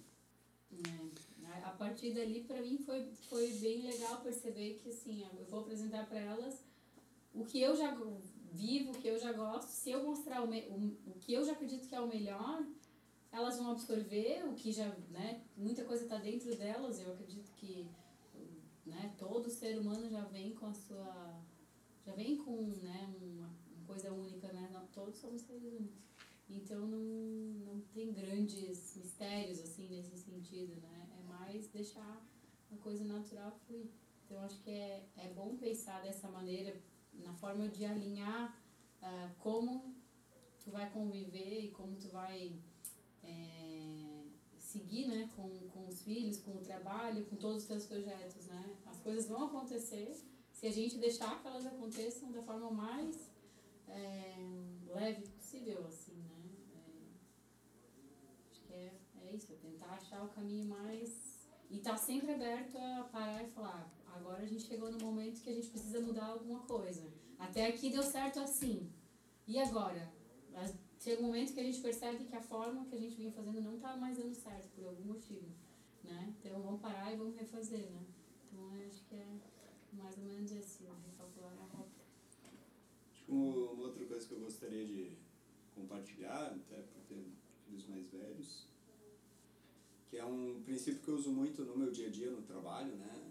[0.71, 1.19] É.
[1.63, 6.05] A partir dali, para mim, foi, foi bem legal perceber que, assim, eu vou apresentar
[6.07, 6.63] para elas
[7.33, 7.95] o que eu já
[8.51, 11.53] vivo, que eu já gosto, se eu mostrar o, me, o, o que eu já
[11.53, 12.65] acredito que é o melhor,
[13.31, 17.87] elas vão absorver o que já, né, muita coisa está dentro delas, eu acredito que,
[18.85, 21.39] né, todo ser humano já vem com a sua,
[22.05, 23.49] já vem com, né, uma,
[23.85, 26.08] coisa única, né, todos somos seres únicos.
[26.49, 26.99] Então não,
[27.73, 31.09] não tem grandes mistérios assim nesse sentido, né?
[31.19, 32.25] É mais deixar
[32.71, 33.89] a coisa natural fluir.
[34.25, 36.75] Então acho que é, é bom pensar dessa maneira
[37.13, 38.59] na forma de alinhar
[39.01, 39.95] uh, como
[40.63, 42.55] tu vai conviver e como tu vai
[43.23, 44.23] é,
[44.57, 48.45] seguir né, com, com os filhos, com o trabalho, com todos os teus projetos.
[48.45, 48.77] Né?
[48.85, 50.15] As coisas vão acontecer
[50.51, 53.31] se a gente deixar que elas aconteçam da forma mais
[53.87, 54.35] é,
[54.87, 56.38] leve possível, assim, né?
[59.29, 61.47] É, isso, é tentar achar o caminho mais...
[61.69, 65.39] E estar tá sempre aberto a parar e falar, agora a gente chegou no momento
[65.43, 67.07] que a gente precisa mudar alguma coisa.
[67.37, 68.91] Até aqui deu certo assim.
[69.47, 70.11] E agora?
[70.99, 73.61] Chega um momento que a gente percebe que a forma que a gente vinha fazendo
[73.61, 75.47] não está mais dando certo, por algum motivo.
[76.03, 76.33] Né?
[76.39, 77.89] Então vamos parar e vamos refazer.
[77.91, 78.05] Né?
[78.51, 79.27] Então acho que é
[79.93, 82.01] mais ou menos assim, recalcular a rota.
[83.27, 85.17] Uma outra coisa que eu gostaria de
[85.75, 87.31] compartilhar, até por ter
[87.65, 88.67] filhos mais velhos,
[90.09, 92.95] que é um princípio que eu uso muito no meu dia a dia no trabalho,
[92.95, 93.29] né?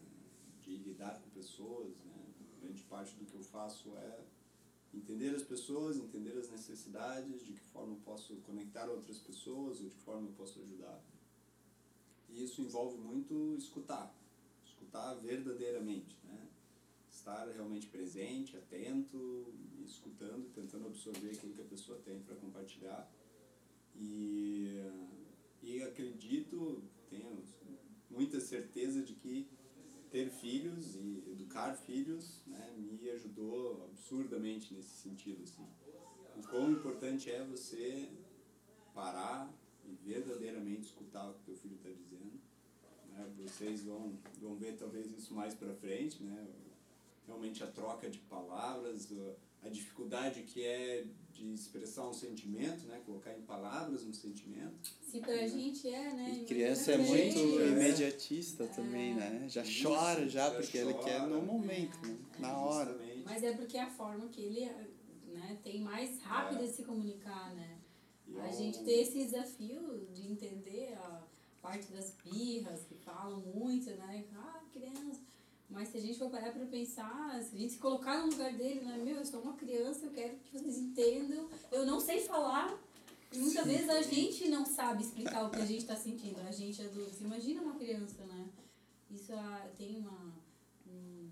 [0.68, 2.14] de lidar com pessoas, né?
[2.60, 4.20] Grande parte do que eu faço é
[4.92, 9.84] entender as pessoas, entender as necessidades, de que forma eu posso conectar outras pessoas, ou
[9.84, 11.02] de que forma eu posso ajudar.
[12.28, 14.14] E isso envolve muito escutar,
[14.64, 16.48] escutar verdadeiramente, né?
[17.10, 19.46] Estar realmente presente, atento,
[19.84, 23.10] escutando, tentando absorver aquilo que a pessoa tem para compartilhar.
[23.96, 24.80] E,
[25.62, 27.42] e acredito, tenho
[28.10, 29.48] muita certeza de que
[30.10, 35.42] ter filhos e educar filhos né, me ajudou absurdamente nesse sentido.
[35.42, 35.66] Assim.
[36.36, 38.08] O quão importante é você
[38.94, 39.52] parar
[39.84, 42.40] e verdadeiramente escutar o que teu filho está dizendo.
[43.10, 43.32] Né?
[43.38, 46.46] Vocês vão, vão ver talvez isso mais para frente, né?
[47.26, 49.12] realmente a troca de palavras,
[49.62, 53.00] a dificuldade que é de expressar um sentimento, né?
[53.06, 54.92] Colocar em palavras um sentimento.
[55.02, 55.48] Se pra né?
[55.48, 56.40] gente é, né?
[56.40, 57.68] E criança é muito é.
[57.68, 59.46] imediatista também, né?
[59.48, 62.18] Já Isso, chora já, porque chora, ele quer no momento, é, né?
[62.40, 62.98] na hora.
[63.24, 64.68] Mas é porque é a forma que ele
[65.26, 67.78] né, tem mais rápida de se comunicar, né?
[68.26, 71.22] E a gente tem esse desafio de entender a
[71.62, 74.24] parte das birras que falam muito, né?
[74.34, 75.20] Ah, criança
[75.68, 78.52] mas se a gente for parar para pensar, se a gente se colocar no lugar
[78.54, 78.96] dele, né?
[79.04, 81.46] Meu, eu sou uma criança, eu quero que vocês entendam.
[81.70, 82.78] Eu não sei falar.
[83.30, 83.68] E muitas Sim.
[83.68, 86.40] vezes a gente não sabe explicar o que a gente está sentindo.
[86.40, 87.22] A gente adulto.
[87.22, 88.48] Imagina uma criança, né?
[89.10, 90.34] Isso ah, tem uma.
[90.86, 91.28] Um,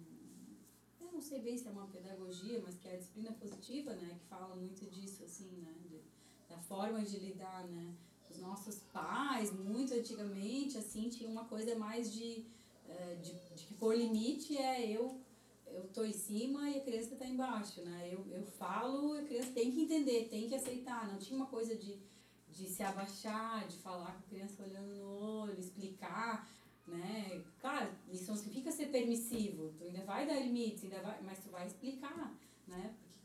[1.01, 4.19] eu não sei bem se é uma pedagogia, mas que é a disciplina positiva, né?
[4.21, 5.73] Que fala muito disso, assim, né?
[5.81, 6.03] De,
[6.47, 7.95] da forma de lidar, né?
[8.31, 12.45] Os nossos pais, muito antigamente, assim, tinha uma coisa mais de é,
[13.23, 15.21] de, de que por limite é eu
[15.77, 18.09] eu tô em cima e a criança está embaixo, né?
[18.13, 21.07] Eu, eu falo, a criança tem que entender, tem que aceitar.
[21.07, 21.99] Não tinha uma coisa de,
[22.49, 26.49] de se abaixar, de falar com a criança olhando no olho, explicar,
[26.87, 27.45] né?
[27.61, 29.75] Claro, isso não significa ser permissivo.
[29.77, 32.35] Tu ainda vai dar limites, ainda vai, mas tu vai explicar,
[32.67, 32.95] né?
[33.03, 33.19] Porque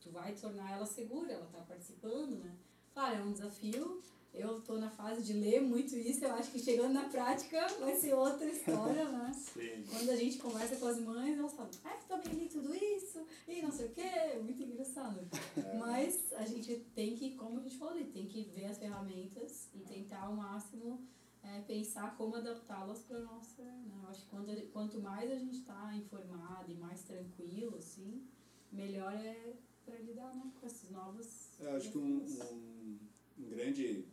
[0.00, 2.56] tu vai tornar ela segura, ela está participando, né?
[2.92, 4.02] Claro, é um desafio,
[4.32, 7.94] eu tô na fase de ler muito isso, eu acho que chegando na prática vai
[7.96, 9.32] ser outra história, né?
[9.34, 9.84] Sim.
[9.90, 13.26] Quando a gente conversa com as mães, elas falam, ah, eu também li tudo isso,
[13.48, 15.28] e não sei o quê, muito engraçado.
[15.56, 15.76] É.
[15.76, 19.80] Mas a gente tem que, como a gente falou tem que ver as ferramentas e
[19.80, 21.00] tentar ao máximo
[21.42, 23.62] é, pensar como adaptá-las para nossa.
[23.62, 24.00] Né?
[24.02, 28.22] Eu acho que quando, quanto mais a gente está informado e mais tranquilo, assim,
[28.70, 29.54] melhor é
[29.84, 31.50] para lidar né, com essas novas.
[31.58, 32.98] Eu acho que um, um,
[33.38, 34.04] um grande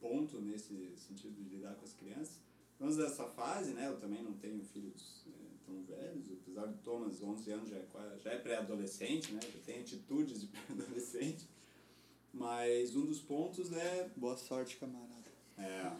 [0.00, 2.40] ponto nesse sentido de lidar com as crianças.
[2.80, 7.22] Antes dessa fase, né, eu também não tenho filhos é, tão velhos, apesar de Thomas,
[7.22, 7.86] 11 anos, já é,
[8.18, 11.46] já é pré-adolescente, né, já tem atitudes de pré-adolescente.
[12.32, 14.08] Mas um dos pontos é...
[14.16, 15.10] Boa sorte, camarada.
[15.58, 15.92] É,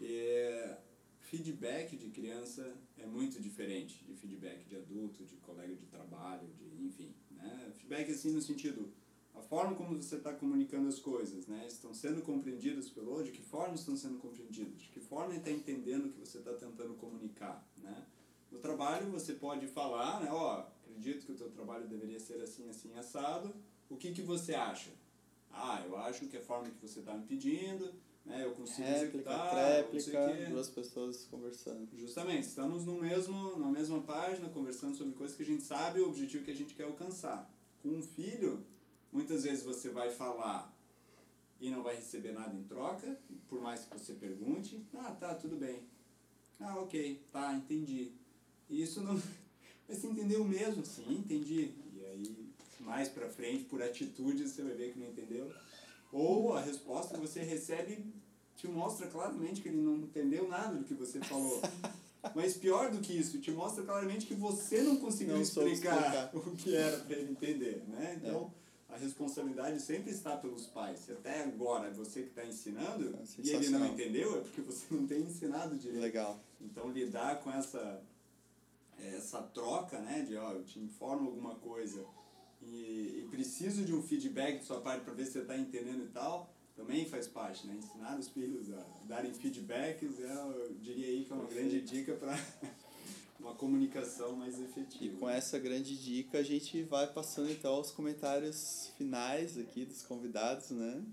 [0.00, 0.78] é,
[1.18, 6.84] feedback de criança é muito diferente de feedback de adulto, de colega de trabalho, de
[6.84, 7.12] enfim.
[7.32, 7.72] Né?
[7.76, 8.92] Feedback assim no sentido
[9.34, 11.66] a forma como você está comunicando as coisas, né?
[11.66, 13.26] Estão sendo compreendidas pelo outro?
[13.26, 14.82] De que forma estão sendo compreendidas?
[14.82, 18.06] De que forma ele está entendendo o que você está tentando comunicar, né?
[18.50, 20.30] No trabalho você pode falar, né?
[20.30, 23.52] Ó, acredito que o teu trabalho deveria ser assim, assim, assado.
[23.90, 24.90] O que que você acha?
[25.50, 27.92] Ah, eu acho que a forma que você está me pedindo,
[28.24, 28.44] né?
[28.44, 31.88] Eu consigo réplica, executar, tréplica, duas pessoas conversando.
[31.96, 36.08] Justamente, estamos no mesmo, na mesma página, conversando sobre coisas que a gente sabe o
[36.08, 37.52] objetivo que a gente quer alcançar.
[37.82, 38.64] Com um filho,
[39.14, 40.76] Muitas vezes você vai falar
[41.60, 43.16] e não vai receber nada em troca,
[43.48, 44.84] por mais que você pergunte.
[44.92, 45.84] Ah, tá, tudo bem.
[46.58, 48.10] Ah, ok, tá, entendi.
[48.68, 49.14] E isso não.
[49.88, 50.84] Mas você entendeu mesmo?
[50.84, 51.74] Sim, entendi.
[51.94, 52.48] E aí,
[52.80, 55.48] mais pra frente, por atitude, você vai ver que não entendeu.
[56.12, 58.04] Ou a resposta que você recebe
[58.56, 61.62] te mostra claramente que ele não entendeu nada do que você falou.
[62.34, 66.30] Mas pior do que isso, te mostra claramente que você não conseguiu Não explicar, explicar.
[66.34, 68.18] o que era para ele entender, né?
[68.20, 68.50] Então,
[68.94, 71.00] a responsabilidade sempre está pelos pais.
[71.00, 74.60] Se até agora é você que está ensinando É e ele não entendeu, é porque
[74.60, 76.00] você não tem ensinado direito.
[76.00, 76.40] Legal.
[76.60, 78.00] Então, lidar com essa,
[78.98, 82.06] essa troca, né, de, ó, eu te informo alguma coisa
[82.62, 86.04] e, e preciso de um feedback de sua parte para ver se você está entendendo
[86.04, 87.74] e tal, também faz parte, né?
[87.76, 92.14] Ensinar os filhos a darem feedbacks, é, eu diria aí que é uma grande dica
[92.14, 92.36] para
[93.44, 95.18] uma comunicação mais E efetiva.
[95.18, 100.70] com essa grande dica a gente vai passando então aos comentários finais aqui dos convidados,
[100.70, 101.04] né?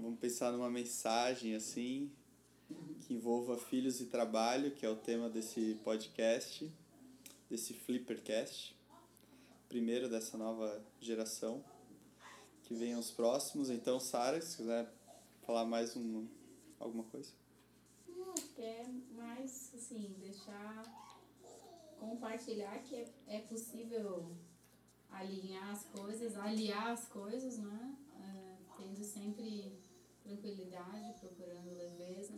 [0.00, 2.10] Vamos pensar numa mensagem assim
[3.02, 6.72] que envolva filhos e trabalho, que é o tema desse podcast,
[7.50, 8.74] desse Flippercast,
[9.68, 11.62] primeiro dessa nova geração.
[12.62, 13.68] Que venham os próximos.
[13.68, 14.90] Então, Sara, se quiser
[15.42, 16.26] falar mais um,
[16.80, 17.30] alguma coisa.
[18.08, 20.82] Não, acho que é mais, assim, deixar,
[22.02, 24.32] compartilhar que é, é possível
[25.10, 27.96] alinhar as coisas, aliar as coisas, né?
[28.18, 29.78] É, tendo sempre
[30.22, 32.34] tranquilidade, procurando leveza,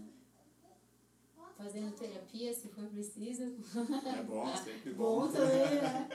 [1.57, 3.43] fazendo terapia se for preciso.
[3.45, 5.21] É bom, sempre bom.
[5.21, 6.09] Bom também, né?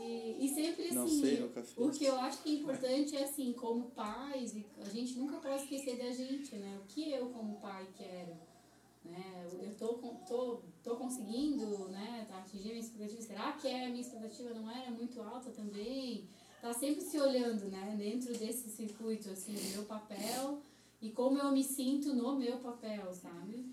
[0.00, 1.76] E, e sempre Não assim, sei, nunca fiz.
[1.76, 5.62] o que eu acho que é importante é assim, como pais, a gente nunca pode
[5.62, 6.78] esquecer da gente, né?
[6.82, 8.36] O que eu como pai quero,
[9.06, 9.46] né?
[9.80, 12.24] Eu com- tô, tô conseguindo, né?
[12.28, 15.50] Tá atingindo a minha expectativa, será que é a minha expectativa não era muito alta
[15.50, 16.28] também?
[16.60, 17.94] Tá sempre se olhando, né?
[17.98, 20.60] Dentro desse circuito, assim, meu papel
[21.00, 23.66] e como eu me sinto no meu papel, sabe?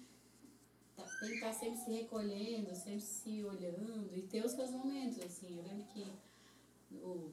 [0.96, 5.20] tá- tem que estar sempre se recolhendo, sempre se olhando e ter os seus momentos,
[5.20, 5.58] assim.
[5.58, 6.14] Eu lembro que
[6.92, 7.32] no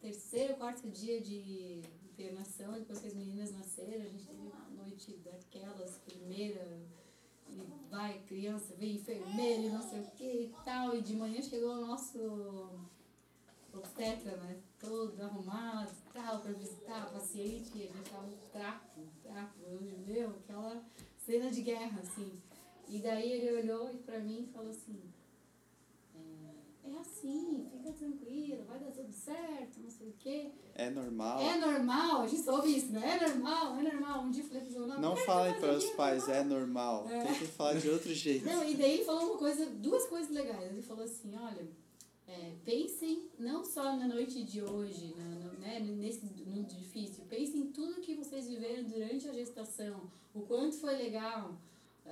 [0.00, 1.82] terceiro, quarto dia de
[2.12, 6.66] internação, depois que as meninas nasceram, a gente teve uma noite daquelas, primeira,
[7.54, 11.40] e vai criança, vem enfermeira e não sei o que e tal, e de manhã
[11.40, 12.70] chegou o nosso
[13.72, 18.36] obstetra, né, todo arrumado e tal, para visitar a paciente, e a gente tava um
[18.52, 20.82] trapo, trapo, eu, meu, aquela
[21.16, 22.40] cena de guerra, assim.
[22.88, 25.00] E daí ele olhou pra mim e falou assim,
[26.14, 26.18] é,
[26.86, 30.50] é assim, fica tranquilo, vai dar tudo certo, não sei o quê.
[30.74, 31.40] É normal.
[31.40, 33.18] É normal, a gente soube isso, né?
[33.20, 34.24] É normal, é normal.
[34.24, 37.08] Um dia eu falei pro João, Não é falem para os pais, é normal.
[37.08, 37.24] É.
[37.24, 38.44] Tentem falar de outro jeito.
[38.44, 40.72] Não, e daí ele falou uma coisa, duas coisas legais.
[40.72, 41.66] Ele falou assim, olha,
[42.26, 47.62] é, pensem não só na noite de hoje, na, no, né, nesse, no difícil, pensem
[47.62, 51.54] em tudo que vocês viveram durante a gestação, o quanto foi legal,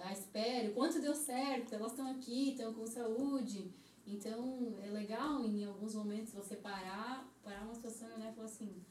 [0.04, 3.70] a espera, o quanto deu certo, elas estão aqui, estão com saúde.
[4.06, 8.82] Então, é legal em alguns momentos você parar, parar uma situação e olhar falar assim,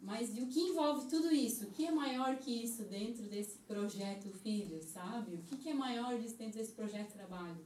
[0.00, 1.64] mas o que envolve tudo isso?
[1.64, 5.34] O que é maior que isso dentro desse projeto filho, sabe?
[5.36, 7.64] O que, que é maior disso dentro desse projeto trabalho?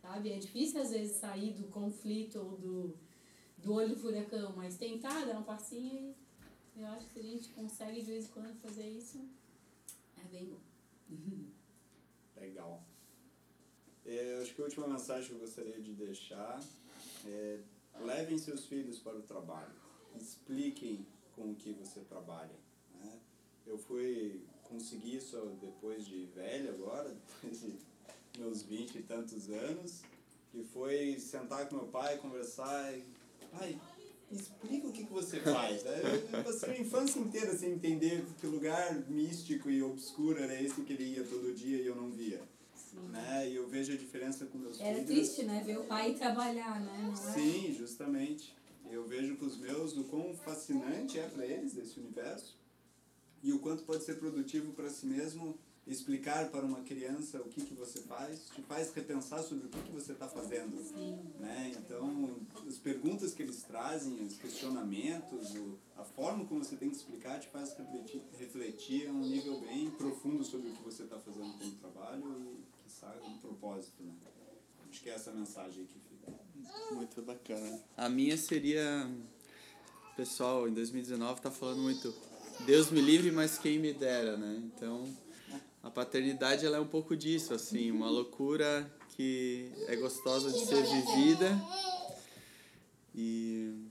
[0.00, 0.30] Sabe?
[0.30, 2.94] É difícil às vezes sair do conflito ou do,
[3.58, 6.14] do olho do furacão, mas tentar dar um passinho
[6.76, 9.18] e eu acho que se a gente consegue de vez em quando fazer isso,
[10.16, 10.60] é bem bom.
[12.40, 12.82] Legal.
[14.10, 16.60] É, acho que a última mensagem que eu gostaria de deixar
[17.28, 17.60] é
[18.00, 19.70] levem seus filhos para o trabalho.
[20.20, 21.06] Expliquem
[21.36, 22.58] com o que você trabalha.
[22.92, 23.20] Né?
[23.64, 27.08] Eu fui conseguir isso depois de velho agora,
[27.42, 27.78] depois de
[28.36, 30.00] meus vinte e tantos anos,
[30.50, 33.04] que foi sentar com meu pai, conversar e,
[33.52, 33.80] pai,
[34.32, 35.84] explica o que, que você faz.
[35.84, 36.00] Né?
[36.32, 40.94] Eu passei a infância inteira sem entender que lugar místico e obscuro era esse que
[40.94, 42.42] ele ia todo dia e eu não via.
[42.96, 43.50] Né?
[43.50, 45.10] E eu vejo a diferença com meus era filhos.
[45.10, 45.62] Era triste, né?
[45.64, 46.98] Ver o pai trabalhar, né?
[47.02, 47.34] Não é?
[47.34, 48.54] Sim, justamente.
[48.90, 52.58] Eu vejo com os meus o quão fascinante é para eles esse universo
[53.42, 57.64] e o quanto pode ser produtivo para si mesmo explicar para uma criança o que,
[57.64, 60.76] que você faz, te faz repensar sobre o que, que você está fazendo.
[60.84, 61.18] Sim.
[61.38, 61.72] Né?
[61.76, 62.36] Então,
[62.68, 67.40] as perguntas que eles trazem, os questionamentos, o, a forma como você tem que explicar
[67.40, 71.58] te faz refletir, refletir a um nível bem profundo sobre o que você está fazendo
[71.58, 72.79] como trabalho e,
[73.26, 74.02] um propósito.
[74.02, 74.12] Né?
[74.88, 76.32] Acho que é essa mensagem que fica.
[76.92, 77.80] Muito bacana.
[77.96, 79.10] A minha seria.
[80.12, 82.14] O pessoal em 2019 tá falando muito.
[82.66, 84.62] Deus me livre, mas quem me dera, né?
[84.64, 85.08] Então,
[85.82, 90.82] a paternidade ela é um pouco disso, assim, uma loucura que é gostosa de ser
[90.82, 91.58] vivida.
[93.14, 93.86] E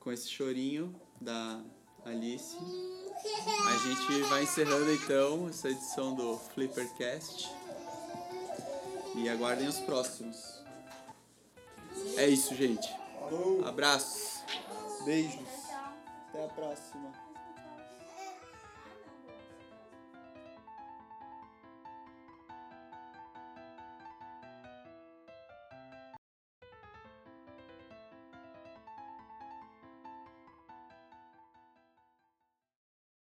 [0.00, 1.62] com esse chorinho da
[2.04, 2.56] Alice,
[3.66, 7.59] a gente vai encerrando então essa edição do Flippercast.
[9.14, 10.62] E aguardem os próximos.
[12.16, 12.88] É isso, gente.
[13.64, 14.40] Abraços.
[15.04, 15.48] Beijos.
[16.28, 17.29] Até a próxima.